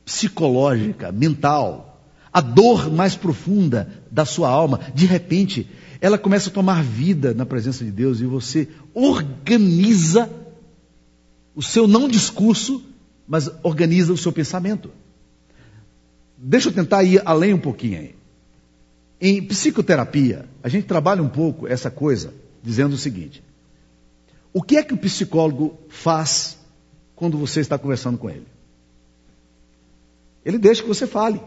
psicológica, 0.06 1.12
mental, 1.12 1.93
a 2.34 2.40
dor 2.40 2.90
mais 2.90 3.14
profunda 3.14 3.88
da 4.10 4.24
sua 4.24 4.48
alma, 4.48 4.80
de 4.92 5.06
repente, 5.06 5.70
ela 6.00 6.18
começa 6.18 6.50
a 6.50 6.52
tomar 6.52 6.82
vida 6.82 7.32
na 7.32 7.46
presença 7.46 7.84
de 7.84 7.92
Deus 7.92 8.20
e 8.20 8.26
você 8.26 8.68
organiza 8.92 10.28
o 11.54 11.62
seu 11.62 11.86
não 11.86 12.08
discurso, 12.08 12.82
mas 13.28 13.48
organiza 13.62 14.12
o 14.12 14.16
seu 14.16 14.32
pensamento. 14.32 14.90
Deixa 16.36 16.70
eu 16.70 16.72
tentar 16.72 17.04
ir 17.04 17.22
além 17.24 17.54
um 17.54 17.60
pouquinho 17.60 18.00
aí. 18.00 18.16
Em 19.20 19.40
psicoterapia, 19.40 20.48
a 20.60 20.68
gente 20.68 20.88
trabalha 20.88 21.22
um 21.22 21.28
pouco 21.28 21.68
essa 21.68 21.88
coisa, 21.88 22.34
dizendo 22.60 22.94
o 22.94 22.98
seguinte: 22.98 23.44
o 24.52 24.60
que 24.60 24.76
é 24.76 24.82
que 24.82 24.92
o 24.92 24.98
psicólogo 24.98 25.78
faz 25.88 26.58
quando 27.14 27.38
você 27.38 27.60
está 27.60 27.78
conversando 27.78 28.18
com 28.18 28.28
ele? 28.28 28.46
Ele 30.44 30.58
deixa 30.58 30.82
que 30.82 30.88
você 30.88 31.06
fale. 31.06 31.40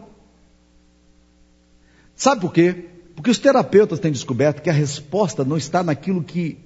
Sabe 2.18 2.40
por 2.40 2.52
quê? 2.52 2.74
Porque 3.14 3.30
os 3.30 3.38
terapeutas 3.38 4.00
têm 4.00 4.10
descoberto 4.10 4.60
que 4.60 4.68
a 4.68 4.72
resposta 4.72 5.44
não 5.44 5.56
está 5.56 5.84
naquilo 5.84 6.22
que 6.22 6.58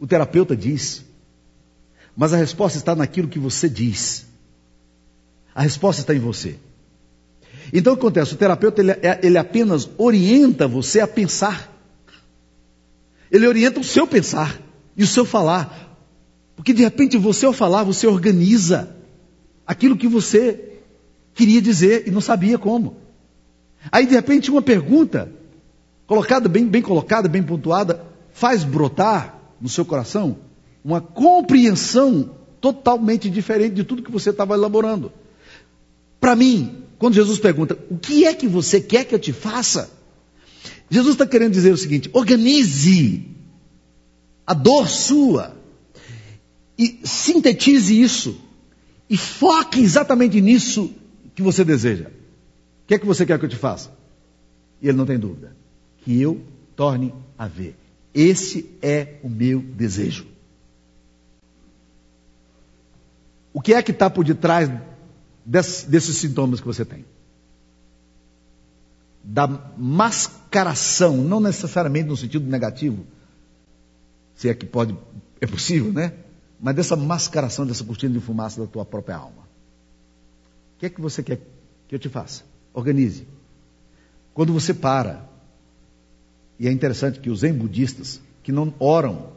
o 0.00 0.06
terapeuta 0.06 0.56
diz, 0.56 1.04
mas 2.16 2.32
a 2.32 2.38
resposta 2.38 2.78
está 2.78 2.96
naquilo 2.96 3.28
que 3.28 3.38
você 3.38 3.68
diz. 3.68 4.26
A 5.54 5.60
resposta 5.60 6.00
está 6.00 6.14
em 6.14 6.18
você. 6.18 6.56
Então 7.70 7.92
o 7.92 7.96
que 7.96 8.00
acontece? 8.00 8.32
O 8.32 8.36
terapeuta 8.38 8.80
ele, 8.80 8.92
é, 8.92 9.20
ele 9.22 9.36
apenas 9.36 9.90
orienta 9.98 10.66
você 10.66 11.00
a 11.00 11.06
pensar. 11.06 11.70
Ele 13.30 13.46
orienta 13.46 13.78
o 13.78 13.84
seu 13.84 14.06
pensar 14.06 14.58
e 14.96 15.02
o 15.02 15.06
seu 15.06 15.26
falar. 15.26 15.98
Porque 16.56 16.72
de 16.72 16.82
repente 16.82 17.18
você 17.18 17.44
ao 17.44 17.52
falar, 17.52 17.84
você 17.84 18.06
organiza 18.06 18.96
aquilo 19.66 19.98
que 19.98 20.08
você 20.08 20.80
queria 21.34 21.60
dizer 21.60 22.08
e 22.08 22.10
não 22.10 22.22
sabia 22.22 22.58
como. 22.58 23.02
Aí 23.90 24.06
de 24.06 24.14
repente 24.14 24.50
uma 24.50 24.62
pergunta, 24.62 25.32
colocada 26.06 26.48
bem, 26.48 26.66
bem 26.66 26.82
colocada, 26.82 27.28
bem 27.28 27.42
pontuada, 27.42 28.04
faz 28.32 28.64
brotar 28.64 29.38
no 29.60 29.68
seu 29.68 29.84
coração 29.84 30.38
uma 30.84 31.00
compreensão 31.00 32.30
totalmente 32.60 33.30
diferente 33.30 33.74
de 33.74 33.84
tudo 33.84 34.02
que 34.02 34.10
você 34.10 34.30
estava 34.30 34.54
elaborando. 34.54 35.12
Para 36.20 36.36
mim, 36.36 36.84
quando 36.98 37.14
Jesus 37.14 37.38
pergunta, 37.38 37.78
o 37.90 37.98
que 37.98 38.24
é 38.24 38.34
que 38.34 38.46
você 38.46 38.80
quer 38.80 39.04
que 39.04 39.14
eu 39.14 39.18
te 39.18 39.32
faça? 39.32 39.90
Jesus 40.88 41.14
está 41.14 41.26
querendo 41.26 41.52
dizer 41.52 41.72
o 41.72 41.76
seguinte: 41.76 42.10
organize 42.12 43.28
a 44.46 44.54
dor 44.54 44.88
sua 44.88 45.56
e 46.78 47.00
sintetize 47.04 48.00
isso 48.00 48.40
e 49.08 49.16
foque 49.16 49.80
exatamente 49.80 50.40
nisso 50.40 50.90
que 51.34 51.42
você 51.42 51.64
deseja. 51.64 52.10
O 52.84 52.86
que 52.86 52.94
é 52.94 52.98
que 52.98 53.06
você 53.06 53.24
quer 53.24 53.38
que 53.38 53.44
eu 53.44 53.48
te 53.48 53.56
faça? 53.56 53.90
E 54.80 54.88
ele 54.88 54.96
não 54.96 55.06
tem 55.06 55.18
dúvida. 55.18 55.56
Que 55.98 56.20
eu 56.20 56.42
torne 56.74 57.14
a 57.38 57.46
ver. 57.46 57.76
Esse 58.14 58.68
é 58.82 59.18
o 59.22 59.28
meu 59.28 59.60
desejo. 59.60 60.32
o 63.52 63.60
que 63.60 63.74
é 63.74 63.82
que 63.82 63.90
está 63.90 64.08
por 64.08 64.24
detrás 64.24 64.70
desses, 65.44 66.16
sintomas 66.16 66.60
que 66.60 66.66
você 66.66 66.84
tem? 66.84 67.04
Da 69.22 69.46
mascaração, 69.76 71.16
não 71.18 71.40
necessariamente 71.40 72.08
no 72.08 72.16
sentido 72.16 72.48
negativo, 72.48 73.06
se 74.34 74.48
é 74.48 74.54
que 74.54 74.66
pode, 74.66 74.96
é 75.40 75.46
possível, 75.46 75.92
né? 75.92 76.14
Mas 76.60 76.74
dessa 76.74 76.96
mascaração, 76.96 77.66
dessa 77.66 77.84
cortina 77.84 78.14
de 78.14 78.20
fumaça 78.20 78.60
da 78.60 78.66
tua 78.66 78.84
própria 78.84 79.16
alma. 79.16 79.42
O 80.76 80.78
que 80.78 80.86
é 80.86 80.90
que 80.90 81.00
você 81.00 81.22
quer 81.22 81.40
que 81.86 81.94
eu 81.94 81.98
te 81.98 82.08
faça? 82.08 82.44
Organize. 82.72 83.26
Quando 84.34 84.52
você 84.52 84.72
para, 84.72 85.28
e 86.58 86.66
é 86.66 86.72
interessante 86.72 87.20
que 87.20 87.28
os 87.28 87.40
zen 87.40 87.52
budistas, 87.52 88.20
que 88.42 88.52
não 88.52 88.72
oram, 88.78 89.30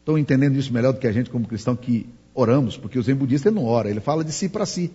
estão 0.00 0.18
entendendo 0.18 0.56
isso 0.56 0.72
melhor 0.72 0.92
do 0.92 0.98
que 0.98 1.06
a 1.06 1.12
gente 1.12 1.30
como 1.30 1.46
cristão 1.46 1.76
que 1.76 2.06
oramos, 2.34 2.76
porque 2.76 2.98
o 2.98 3.02
zen 3.02 3.14
budista 3.14 3.50
não 3.50 3.64
ora, 3.64 3.90
ele 3.90 4.00
fala 4.00 4.24
de 4.24 4.32
si 4.32 4.48
para 4.48 4.66
si. 4.66 4.90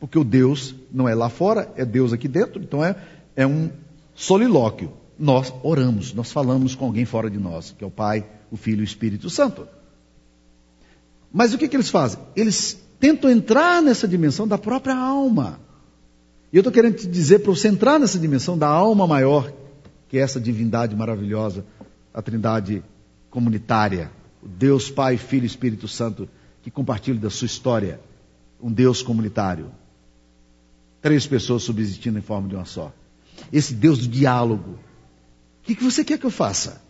Porque 0.00 0.18
o 0.18 0.24
Deus 0.24 0.74
não 0.92 1.08
é 1.08 1.14
lá 1.14 1.28
fora, 1.28 1.72
é 1.76 1.84
Deus 1.84 2.12
aqui 2.12 2.26
dentro, 2.26 2.60
então 2.60 2.84
é, 2.84 2.96
é 3.36 3.46
um 3.46 3.70
solilóquio. 4.14 4.92
Nós 5.18 5.54
oramos, 5.62 6.12
nós 6.12 6.32
falamos 6.32 6.74
com 6.74 6.86
alguém 6.86 7.04
fora 7.04 7.30
de 7.30 7.38
nós, 7.38 7.74
que 7.78 7.84
é 7.84 7.86
o 7.86 7.90
Pai, 7.90 8.26
o 8.50 8.56
Filho 8.56 8.80
e 8.80 8.82
o 8.82 8.84
Espírito 8.84 9.30
Santo. 9.30 9.68
Mas 11.32 11.54
o 11.54 11.58
que, 11.58 11.68
que 11.68 11.76
eles 11.76 11.88
fazem? 11.88 12.18
Eles 12.34 12.78
tentam 12.98 13.30
entrar 13.30 13.80
nessa 13.80 14.08
dimensão 14.08 14.46
da 14.46 14.58
própria 14.58 14.96
alma. 14.96 15.60
E 16.52 16.56
eu 16.56 16.60
estou 16.60 16.72
querendo 16.72 16.96
te 16.96 17.06
dizer 17.06 17.38
para 17.38 17.50
você 17.50 17.68
entrar 17.68 17.98
nessa 17.98 18.18
dimensão 18.18 18.58
da 18.58 18.68
alma 18.68 19.06
maior, 19.06 19.50
que 20.08 20.18
é 20.18 20.20
essa 20.20 20.38
divindade 20.38 20.94
maravilhosa, 20.94 21.64
a 22.12 22.20
trindade 22.20 22.82
comunitária, 23.30 24.10
o 24.42 24.48
Deus 24.48 24.90
Pai, 24.90 25.16
Filho 25.16 25.44
e 25.44 25.46
Espírito 25.46 25.88
Santo, 25.88 26.28
que 26.62 26.70
compartilha 26.70 27.18
da 27.18 27.30
sua 27.30 27.46
história, 27.46 27.98
um 28.62 28.70
Deus 28.70 29.02
comunitário. 29.02 29.72
Três 31.00 31.26
pessoas 31.26 31.62
subsistindo 31.62 32.18
em 32.18 32.22
forma 32.22 32.48
de 32.48 32.54
uma 32.54 32.66
só. 32.66 32.92
Esse 33.50 33.72
Deus 33.72 34.00
do 34.00 34.08
diálogo. 34.08 34.72
O 34.72 35.62
que, 35.62 35.74
que 35.74 35.82
você 35.82 36.04
quer 36.04 36.18
que 36.18 36.26
eu 36.26 36.30
faça? 36.30 36.82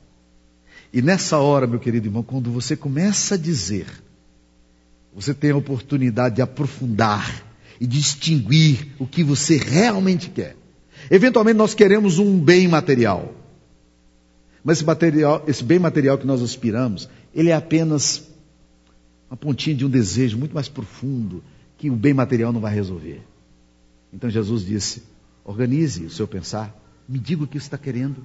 E 0.92 1.00
nessa 1.00 1.38
hora, 1.38 1.68
meu 1.68 1.78
querido 1.78 2.08
irmão, 2.08 2.24
quando 2.24 2.50
você 2.50 2.76
começa 2.76 3.36
a 3.36 3.38
dizer, 3.38 3.86
você 5.14 5.32
tem 5.32 5.52
a 5.52 5.56
oportunidade 5.56 6.36
de 6.36 6.42
aprofundar 6.42 7.51
e 7.80 7.86
distinguir 7.86 8.88
o 8.98 9.06
que 9.06 9.22
você 9.22 9.56
realmente 9.56 10.30
quer. 10.30 10.56
Eventualmente 11.10 11.56
nós 11.56 11.74
queremos 11.74 12.18
um 12.18 12.38
bem 12.38 12.68
material. 12.68 13.34
Mas 14.64 14.78
esse, 14.78 14.86
material, 14.86 15.44
esse 15.46 15.64
bem 15.64 15.78
material 15.78 16.16
que 16.16 16.26
nós 16.26 16.40
aspiramos, 16.42 17.08
ele 17.34 17.50
é 17.50 17.54
apenas 17.54 18.22
uma 19.28 19.36
pontinha 19.36 19.74
de 19.74 19.84
um 19.84 19.90
desejo 19.90 20.38
muito 20.38 20.54
mais 20.54 20.68
profundo 20.68 21.42
que 21.78 21.90
o 21.90 21.96
bem 21.96 22.14
material 22.14 22.52
não 22.52 22.60
vai 22.60 22.72
resolver. 22.72 23.22
Então 24.12 24.30
Jesus 24.30 24.64
disse: 24.64 25.02
organize 25.44 26.04
o 26.04 26.10
seu 26.10 26.28
pensar, 26.28 26.76
me 27.08 27.18
diga 27.18 27.42
o 27.42 27.46
que 27.46 27.58
você 27.58 27.66
está 27.66 27.78
querendo. 27.78 28.24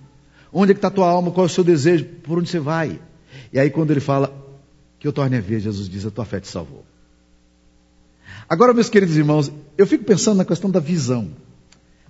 Onde 0.51 0.71
é 0.71 0.75
que 0.75 0.79
está 0.79 0.89
a 0.89 0.91
tua 0.91 1.09
alma? 1.09 1.31
Qual 1.31 1.45
é 1.45 1.49
o 1.49 1.51
seu 1.51 1.63
desejo? 1.63 2.05
Por 2.23 2.37
onde 2.37 2.49
você 2.49 2.59
vai? 2.59 2.99
E 3.51 3.59
aí 3.59 3.69
quando 3.69 3.91
ele 3.91 3.99
fala 3.99 4.33
que 4.99 5.07
eu 5.07 5.13
torne 5.13 5.37
a 5.37 5.41
ver, 5.41 5.59
Jesus 5.59 5.89
diz: 5.89 6.05
a 6.05 6.11
tua 6.11 6.25
fé 6.25 6.39
te 6.39 6.47
salvou. 6.47 6.85
Agora, 8.49 8.73
meus 8.73 8.89
queridos 8.89 9.17
irmãos, 9.17 9.51
eu 9.77 9.85
fico 9.85 10.03
pensando 10.03 10.37
na 10.37 10.45
questão 10.45 10.69
da 10.69 10.79
visão. 10.79 11.29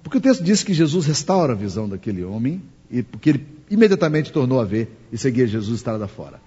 Porque 0.04 0.18
o 0.18 0.22
texto 0.22 0.44
diz 0.44 0.64
que 0.64 0.74
Jesus 0.74 1.06
restaura 1.06 1.54
a 1.54 1.56
visão 1.56 1.90
daquele 1.90 2.24
homem, 2.24 2.62
e 2.90 3.04
porque 3.04 3.32
ele 3.32 3.48
imediatamente 3.70 4.32
tornou 4.32 4.60
a 4.60 4.64
ver 4.64 4.90
e 5.12 5.18
seguia 5.18 5.46
Jesus 5.46 5.78
estrada 5.78 6.08
fora. 6.08 6.40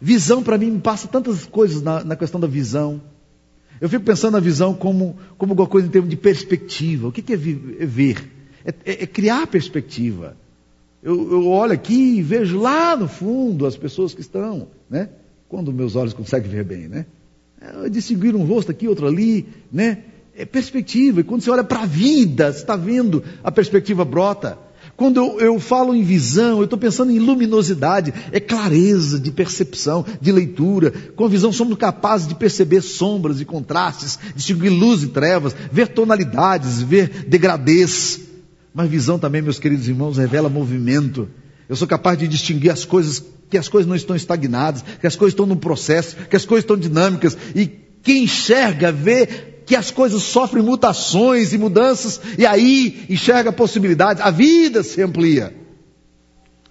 Visão, 0.00 0.42
para 0.42 0.58
mim, 0.58 0.80
passa 0.80 1.06
tantas 1.06 1.44
coisas 1.46 1.82
na, 1.82 2.02
na, 2.02 2.16
questão 2.16 2.40
da 2.40 2.46
visão. 2.46 3.00
Eu 3.80 3.88
fico 3.88 4.04
pensando 4.04 4.32
na 4.32 4.40
visão 4.40 4.74
como, 4.74 5.16
como 5.38 5.52
alguma 5.52 5.68
coisa 5.68 5.86
em 5.86 5.90
termos 5.90 6.10
de 6.10 6.16
perspectiva. 6.16 7.08
O 7.08 7.12
que, 7.12 7.22
que 7.22 7.34
é, 7.34 7.36
é, 7.36 7.86
ver? 7.86 8.30
É, 8.64 8.74
é, 8.84 9.02
é 9.04 9.06
criar 9.06 9.46
perspectiva. 9.46 10.36
Eu, 11.02 11.32
eu, 11.32 11.48
olho 11.48 11.72
aqui 11.72 12.18
e 12.18 12.22
vejo 12.22 12.60
lá 12.60 12.96
no 12.96 13.08
fundo 13.08 13.66
as 13.66 13.76
pessoas 13.76 14.14
que 14.14 14.20
estão, 14.20 14.68
né? 14.88 15.08
Quando 15.48 15.72
meus 15.72 15.94
olhos 15.96 16.12
conseguem 16.12 16.50
ver 16.50 16.64
bem, 16.64 16.88
né? 16.88 17.06
É, 17.84 17.88
distinguir 17.88 18.34
um 18.34 18.44
rosto 18.44 18.70
aqui, 18.70 18.88
outro 18.88 19.06
ali, 19.06 19.46
né? 19.72 19.98
É 20.36 20.44
perspectiva. 20.44 21.20
E 21.20 21.24
quando 21.24 21.42
você 21.42 21.50
olha 21.50 21.62
para 21.62 21.82
a 21.82 21.86
vida, 21.86 22.52
você 22.52 22.58
está 22.58 22.74
vendo 22.74 23.22
a 23.44 23.52
perspectiva 23.52 24.04
brota. 24.04 24.58
Quando 24.96 25.16
eu, 25.16 25.40
eu 25.40 25.60
falo 25.60 25.94
em 25.94 26.02
visão, 26.02 26.58
eu 26.58 26.64
estou 26.64 26.78
pensando 26.78 27.12
em 27.12 27.18
luminosidade, 27.18 28.12
é 28.30 28.40
clareza 28.40 29.18
de 29.18 29.30
percepção, 29.30 30.04
de 30.20 30.32
leitura. 30.32 30.90
Com 31.14 31.24
a 31.24 31.28
visão 31.28 31.52
somos 31.52 31.76
capazes 31.78 32.26
de 32.26 32.34
perceber 32.34 32.82
sombras 32.82 33.40
e 33.40 33.44
contrastes, 33.44 34.18
distinguir 34.34 34.70
luz 34.70 35.02
e 35.02 35.08
trevas, 35.08 35.54
ver 35.70 35.88
tonalidades, 35.88 36.82
ver 36.82 37.26
degradês. 37.26 38.20
Mas 38.74 38.90
visão 38.90 39.18
também, 39.18 39.42
meus 39.42 39.58
queridos 39.58 39.88
irmãos, 39.88 40.18
revela 40.18 40.48
movimento. 40.48 41.28
Eu 41.68 41.76
sou 41.76 41.86
capaz 41.86 42.18
de 42.18 42.28
distinguir 42.28 42.70
as 42.70 42.84
coisas, 42.84 43.24
que 43.52 43.58
as 43.58 43.68
coisas 43.68 43.86
não 43.86 43.94
estão 43.94 44.16
estagnadas, 44.16 44.82
que 44.98 45.06
as 45.06 45.14
coisas 45.14 45.34
estão 45.34 45.44
no 45.44 45.56
processo, 45.56 46.16
que 46.16 46.34
as 46.34 46.46
coisas 46.46 46.62
estão 46.62 46.74
dinâmicas. 46.74 47.36
E 47.54 47.66
quem 47.66 48.24
enxerga, 48.24 48.90
vê 48.90 49.26
que 49.66 49.76
as 49.76 49.90
coisas 49.90 50.22
sofrem 50.22 50.64
mutações 50.64 51.52
e 51.52 51.58
mudanças, 51.58 52.18
e 52.38 52.46
aí 52.46 53.04
enxerga 53.10 53.52
possibilidades, 53.52 54.22
a 54.22 54.30
vida 54.30 54.82
se 54.82 55.02
amplia. 55.02 55.54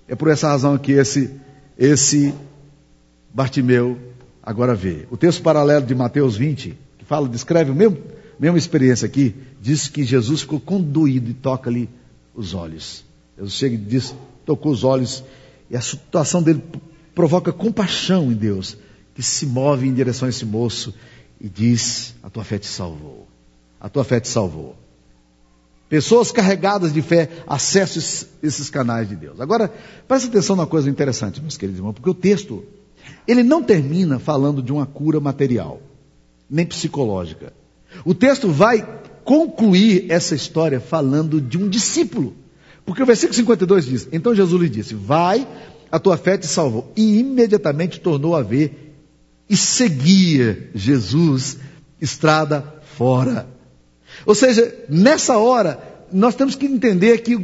É 0.07 0.15
por 0.15 0.27
essa 0.27 0.47
razão 0.47 0.75
que 0.75 0.93
esse, 0.93 1.29
esse 1.77 2.33
Bartimeu 3.31 3.95
agora 4.41 4.73
vê. 4.73 5.05
O 5.11 5.17
texto 5.17 5.43
paralelo 5.43 5.85
de 5.85 5.93
Mateus 5.93 6.35
20, 6.35 6.75
que 6.97 7.05
fala, 7.05 7.29
descreve 7.29 7.69
a 7.69 7.75
mesma, 7.75 7.97
mesma 8.39 8.57
experiência 8.57 9.05
aqui, 9.05 9.35
diz 9.61 9.87
que 9.87 10.03
Jesus 10.03 10.41
ficou 10.41 10.59
conduído 10.59 11.29
e 11.29 11.35
toca-lhe 11.35 11.87
os 12.33 12.55
olhos. 12.55 13.05
Jesus 13.37 13.53
chega 13.53 13.75
e 13.75 13.77
diz, 13.77 14.15
tocou 14.47 14.71
os 14.71 14.83
olhos, 14.83 15.23
e 15.71 15.77
a 15.77 15.81
situação 15.81 16.43
dele 16.43 16.61
provoca 17.15 17.53
compaixão 17.53 18.29
em 18.29 18.35
Deus, 18.35 18.77
que 19.15 19.23
se 19.23 19.45
move 19.45 19.87
em 19.87 19.93
direção 19.93 20.25
a 20.25 20.29
esse 20.29 20.45
moço 20.45 20.93
e 21.39 21.47
diz: 21.47 22.13
A 22.21 22.29
tua 22.29 22.43
fé 22.43 22.59
te 22.59 22.67
salvou. 22.67 23.25
A 23.79 23.87
tua 23.87 24.03
fé 24.03 24.19
te 24.19 24.27
salvou. 24.27 24.75
Pessoas 25.87 26.29
carregadas 26.29 26.93
de 26.93 27.01
fé 27.01 27.29
acessam 27.47 28.27
esses 28.43 28.69
canais 28.69 29.07
de 29.07 29.15
Deus. 29.15 29.39
Agora, 29.39 29.73
preste 30.07 30.27
atenção 30.27 30.57
numa 30.57 30.67
coisa 30.67 30.89
interessante, 30.89 31.41
meus 31.41 31.57
queridos 31.57 31.79
irmãos, 31.79 31.93
porque 31.93 32.09
o 32.09 32.13
texto, 32.13 32.63
ele 33.25 33.41
não 33.41 33.63
termina 33.63 34.19
falando 34.19 34.61
de 34.61 34.73
uma 34.73 34.85
cura 34.85 35.21
material, 35.21 35.81
nem 36.49 36.65
psicológica. 36.65 37.53
O 38.05 38.13
texto 38.13 38.49
vai 38.49 38.85
concluir 39.23 40.11
essa 40.11 40.35
história 40.35 40.81
falando 40.81 41.39
de 41.39 41.57
um 41.57 41.69
discípulo. 41.69 42.35
Porque 42.85 43.03
o 43.03 43.05
versículo 43.05 43.35
52 43.35 43.85
diz: 43.85 44.07
Então 44.11 44.35
Jesus 44.35 44.61
lhe 44.61 44.69
disse: 44.69 44.93
Vai, 44.93 45.47
a 45.91 45.99
tua 45.99 46.17
fé 46.17 46.37
te 46.37 46.47
salvou. 46.47 46.91
E 46.95 47.19
imediatamente 47.19 47.99
tornou 47.99 48.35
a 48.35 48.41
ver 48.41 48.95
e 49.49 49.57
seguia 49.57 50.69
Jesus 50.73 51.57
estrada 51.99 52.81
fora. 52.97 53.47
Ou 54.25 54.33
seja, 54.33 54.73
nessa 54.89 55.37
hora, 55.37 55.79
nós 56.11 56.35
temos 56.35 56.55
que 56.55 56.65
entender 56.65 57.19
que 57.19 57.35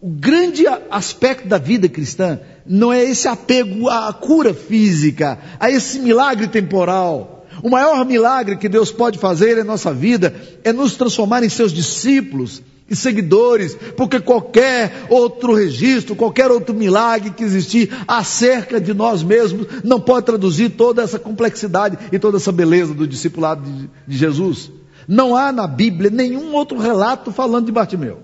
o 0.00 0.08
grande 0.08 0.64
aspecto 0.90 1.46
da 1.46 1.58
vida 1.58 1.88
cristã 1.88 2.40
não 2.64 2.92
é 2.92 3.02
esse 3.02 3.28
apego 3.28 3.88
à 3.88 4.12
cura 4.12 4.54
física, 4.54 5.38
a 5.58 5.70
esse 5.70 5.98
milagre 5.98 6.48
temporal. 6.48 7.46
O 7.62 7.68
maior 7.68 8.06
milagre 8.06 8.56
que 8.56 8.68
Deus 8.68 8.90
pode 8.90 9.18
fazer 9.18 9.58
em 9.58 9.64
nossa 9.64 9.92
vida 9.92 10.34
é 10.64 10.72
nos 10.72 10.94
transformar 10.94 11.42
em 11.42 11.48
seus 11.48 11.72
discípulos, 11.72 12.62
e 12.90 12.96
seguidores, 12.96 13.76
porque 13.96 14.18
qualquer 14.18 15.06
outro 15.08 15.54
registro, 15.54 16.16
qualquer 16.16 16.50
outro 16.50 16.74
milagre 16.74 17.30
que 17.30 17.44
existir 17.44 17.88
acerca 18.08 18.80
de 18.80 18.92
nós 18.92 19.22
mesmos 19.22 19.68
não 19.84 20.00
pode 20.00 20.26
traduzir 20.26 20.70
toda 20.70 21.00
essa 21.00 21.18
complexidade 21.18 21.96
e 22.10 22.18
toda 22.18 22.38
essa 22.38 22.50
beleza 22.50 22.92
do 22.92 23.06
discipulado 23.06 23.62
de, 23.62 23.88
de 24.08 24.18
Jesus. 24.18 24.72
Não 25.06 25.36
há 25.36 25.52
na 25.52 25.68
Bíblia 25.68 26.10
nenhum 26.10 26.52
outro 26.52 26.76
relato 26.78 27.30
falando 27.30 27.66
de 27.66 27.72
Bartimeu. 27.72 28.20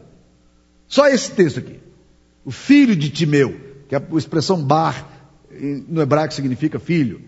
Só 0.88 1.06
esse 1.06 1.30
texto 1.30 1.60
aqui. 1.60 1.78
O 2.44 2.50
filho 2.50 2.96
de 2.96 3.08
Timeu, 3.10 3.56
que 3.88 3.94
é 3.94 3.98
a 3.98 4.16
expressão 4.16 4.62
bar, 4.62 5.08
no 5.88 6.02
hebraico 6.02 6.34
significa 6.34 6.78
filho. 6.78 7.22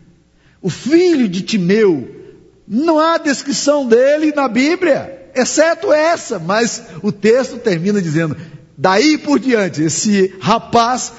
O 0.60 0.70
filho 0.70 1.28
de 1.28 1.42
Timeu, 1.42 2.16
não 2.66 2.98
há 2.98 3.16
descrição 3.16 3.86
dele 3.86 4.32
na 4.32 4.48
Bíblia 4.48 5.17
exceto 5.38 5.92
essa, 5.92 6.38
mas 6.38 6.82
o 7.02 7.12
texto 7.12 7.58
termina 7.58 8.00
dizendo: 8.00 8.36
daí 8.76 9.18
por 9.18 9.38
diante, 9.38 9.82
esse 9.82 10.34
rapaz 10.40 11.12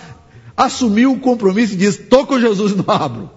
assumiu 0.56 1.14
o 1.14 1.20
compromisso 1.20 1.74
e 1.74 1.78
disse: 1.78 2.02
estou 2.02 2.26
com 2.26 2.40
Jesus 2.40 2.76
no 2.76 2.84
abro. 2.88 3.32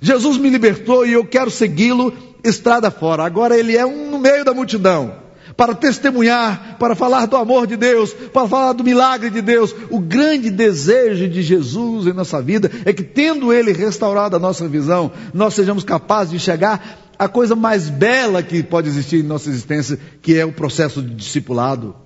Jesus 0.00 0.36
me 0.38 0.50
libertou 0.50 1.06
e 1.06 1.12
eu 1.12 1.24
quero 1.24 1.50
segui-lo 1.50 2.12
estrada 2.44 2.90
fora. 2.90 3.24
Agora 3.24 3.56
ele 3.56 3.76
é 3.76 3.86
um 3.86 4.10
no 4.10 4.18
meio 4.18 4.44
da 4.44 4.52
multidão. 4.52 5.25
Para 5.56 5.74
testemunhar, 5.74 6.76
para 6.78 6.94
falar 6.94 7.26
do 7.26 7.36
amor 7.36 7.66
de 7.66 7.76
Deus, 7.76 8.12
para 8.12 8.46
falar 8.46 8.72
do 8.74 8.84
milagre 8.84 9.30
de 9.30 9.40
Deus. 9.40 9.74
O 9.90 9.98
grande 9.98 10.50
desejo 10.50 11.28
de 11.28 11.42
Jesus 11.42 12.06
em 12.06 12.12
nossa 12.12 12.42
vida 12.42 12.70
é 12.84 12.92
que, 12.92 13.02
tendo 13.02 13.52
Ele 13.52 13.72
restaurado 13.72 14.36
a 14.36 14.38
nossa 14.38 14.68
visão, 14.68 15.10
nós 15.32 15.54
sejamos 15.54 15.82
capazes 15.82 16.32
de 16.32 16.38
chegar 16.38 17.06
à 17.18 17.26
coisa 17.26 17.56
mais 17.56 17.88
bela 17.88 18.42
que 18.42 18.62
pode 18.62 18.88
existir 18.88 19.20
em 19.20 19.26
nossa 19.26 19.48
existência, 19.48 19.98
que 20.20 20.38
é 20.38 20.44
o 20.44 20.52
processo 20.52 21.00
de 21.00 21.14
discipulado. 21.14 21.96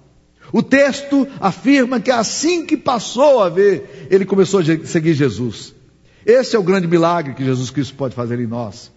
O 0.52 0.62
texto 0.62 1.26
afirma 1.40 2.00
que 2.00 2.10
assim 2.10 2.64
que 2.66 2.76
passou 2.76 3.42
a 3.42 3.48
ver, 3.48 4.08
ele 4.10 4.24
começou 4.24 4.60
a 4.60 4.64
seguir 4.86 5.14
Jesus. 5.14 5.74
Esse 6.24 6.54
é 6.54 6.58
o 6.58 6.62
grande 6.62 6.86
milagre 6.86 7.34
que 7.34 7.44
Jesus 7.44 7.70
Cristo 7.70 7.94
pode 7.94 8.14
fazer 8.14 8.38
em 8.38 8.46
nós. 8.46 8.92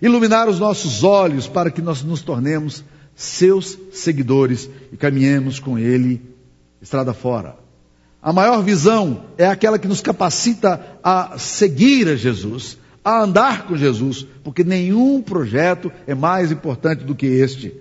Iluminar 0.00 0.48
os 0.48 0.58
nossos 0.58 1.02
olhos 1.04 1.46
para 1.46 1.70
que 1.70 1.80
nós 1.80 2.02
nos 2.02 2.22
tornemos 2.22 2.84
seus 3.14 3.78
seguidores 3.92 4.68
e 4.92 4.96
caminhemos 4.96 5.58
com 5.58 5.78
Ele 5.78 6.20
estrada 6.80 7.14
fora. 7.14 7.56
A 8.22 8.32
maior 8.32 8.62
visão 8.62 9.24
é 9.36 9.46
aquela 9.46 9.78
que 9.78 9.88
nos 9.88 10.00
capacita 10.00 10.98
a 11.02 11.38
seguir 11.38 12.08
a 12.08 12.16
Jesus, 12.16 12.78
a 13.04 13.22
andar 13.22 13.66
com 13.66 13.76
Jesus, 13.76 14.26
porque 14.42 14.64
nenhum 14.64 15.20
projeto 15.20 15.92
é 16.06 16.14
mais 16.14 16.50
importante 16.50 17.04
do 17.04 17.14
que 17.14 17.26
este. 17.26 17.74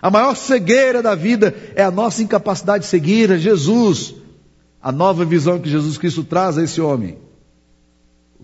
A 0.00 0.10
maior 0.10 0.34
cegueira 0.34 1.02
da 1.02 1.14
vida 1.14 1.54
é 1.74 1.82
a 1.82 1.90
nossa 1.90 2.22
incapacidade 2.22 2.84
de 2.84 2.90
seguir 2.90 3.32
a 3.32 3.36
Jesus. 3.36 4.14
A 4.80 4.90
nova 4.90 5.24
visão 5.24 5.58
que 5.58 5.68
Jesus 5.68 5.98
Cristo 5.98 6.24
traz 6.24 6.56
a 6.56 6.62
esse 6.62 6.80
homem 6.80 7.18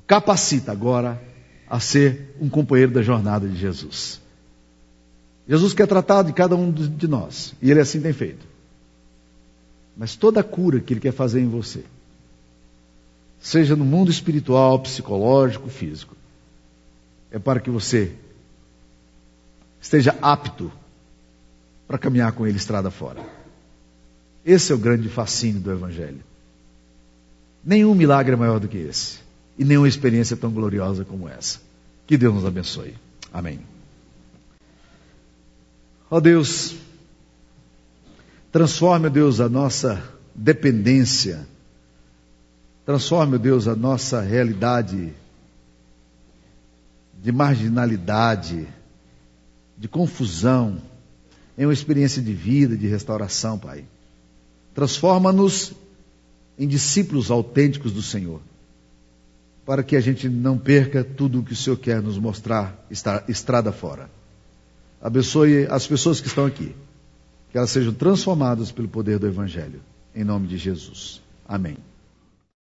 capacita 0.07 0.71
agora 0.71 1.21
a 1.69 1.81
ser 1.81 2.37
um 2.41 2.49
companheiro 2.49 2.93
da 2.93 3.03
jornada 3.03 3.49
de 3.49 3.57
Jesus. 3.57 4.21
Jesus 5.49 5.73
quer 5.73 5.87
tratar 5.87 6.23
de 6.23 6.33
cada 6.33 6.57
um 6.57 6.73
de 6.73 7.07
nós, 7.07 7.55
e 7.63 7.71
ele 7.71 7.81
assim 7.81 8.01
tem 8.01 8.13
feito. 8.13 8.47
Mas 9.97 10.17
toda 10.17 10.43
cura 10.43 10.81
que 10.81 10.93
ele 10.93 11.01
quer 11.01 11.13
fazer 11.13 11.41
em 11.41 11.49
você, 11.49 11.85
seja 13.41 13.77
no 13.77 13.85
mundo 13.85 14.11
espiritual, 14.11 14.79
psicológico, 14.81 15.69
físico, 15.69 16.17
é 17.31 17.39
para 17.39 17.61
que 17.61 17.71
você 17.71 18.13
esteja 19.81 20.17
apto 20.21 20.71
para 21.87 21.99
caminhar 21.99 22.33
com 22.33 22.47
ele 22.47 22.57
estrada 22.57 22.91
fora. 22.91 23.23
Esse 24.45 24.73
é 24.73 24.75
o 24.75 24.79
grande 24.79 25.09
fascínio 25.09 25.61
do 25.61 25.71
Evangelho. 25.71 26.21
Nenhum 27.65 27.95
milagre 27.95 28.35
é 28.35 28.37
maior 28.37 28.61
do 28.61 28.69
que 28.69 28.79
esse. 28.79 29.19
E 29.59 29.65
nenhuma 29.65 29.89
experiência 29.89 30.37
tão 30.37 30.51
gloriosa 30.51 31.05
como 31.05 31.29
essa. 31.29 31.61
Que 32.07 32.17
Deus 32.17 32.35
nos 32.35 32.45
abençoe. 32.45 32.95
Amém. 33.33 33.76
Ó 36.09 36.17
oh 36.17 36.21
Deus, 36.21 36.77
transforme, 38.53 39.11
Deus, 39.11 39.41
a 39.41 39.49
nossa 39.49 40.03
dependência. 40.35 41.47
Transforme, 42.85 43.39
Deus, 43.39 43.67
a 43.67 43.75
nossa 43.75 44.21
realidade 44.21 45.13
de 47.21 47.33
marginalidade, 47.33 48.69
de 49.77 49.89
confusão, 49.89 50.81
em 51.59 51.67
uma 51.67 51.73
experiência 51.73 52.23
de 52.23 52.33
vida, 52.33 52.77
de 52.77 52.87
restauração, 52.87 53.59
Pai. 53.59 53.85
Transforma-nos 54.75 55.73
em 56.57 56.69
discípulos 56.69 57.33
autênticos 57.33 57.93
do 57.93 58.03
Senhor, 58.03 58.41
para 59.65 59.83
que 59.83 59.97
a 59.97 60.01
gente 60.01 60.29
não 60.29 60.57
perca 60.57 61.03
tudo 61.03 61.41
o 61.41 61.43
que 61.43 61.53
o 61.53 61.57
Senhor 61.57 61.77
quer 61.77 62.01
nos 62.01 62.17
mostrar 62.17 62.87
estrada 63.29 63.73
fora. 63.73 64.09
Abençoe 65.01 65.67
as 65.71 65.87
pessoas 65.87 66.21
que 66.21 66.27
estão 66.27 66.47
aqui. 66.47 66.75
Que 67.51 67.59
elas 67.59 67.71
sejam 67.71 67.93
transformadas 67.93 68.71
pelo 68.73 68.89
poder 68.89 69.19
do 69.19 69.27
Evangelho. 69.27 69.81
Em 70.15 70.25
nome 70.25 70.47
de 70.47 70.57
Jesus. 70.57 71.21
Amém. 71.47 71.77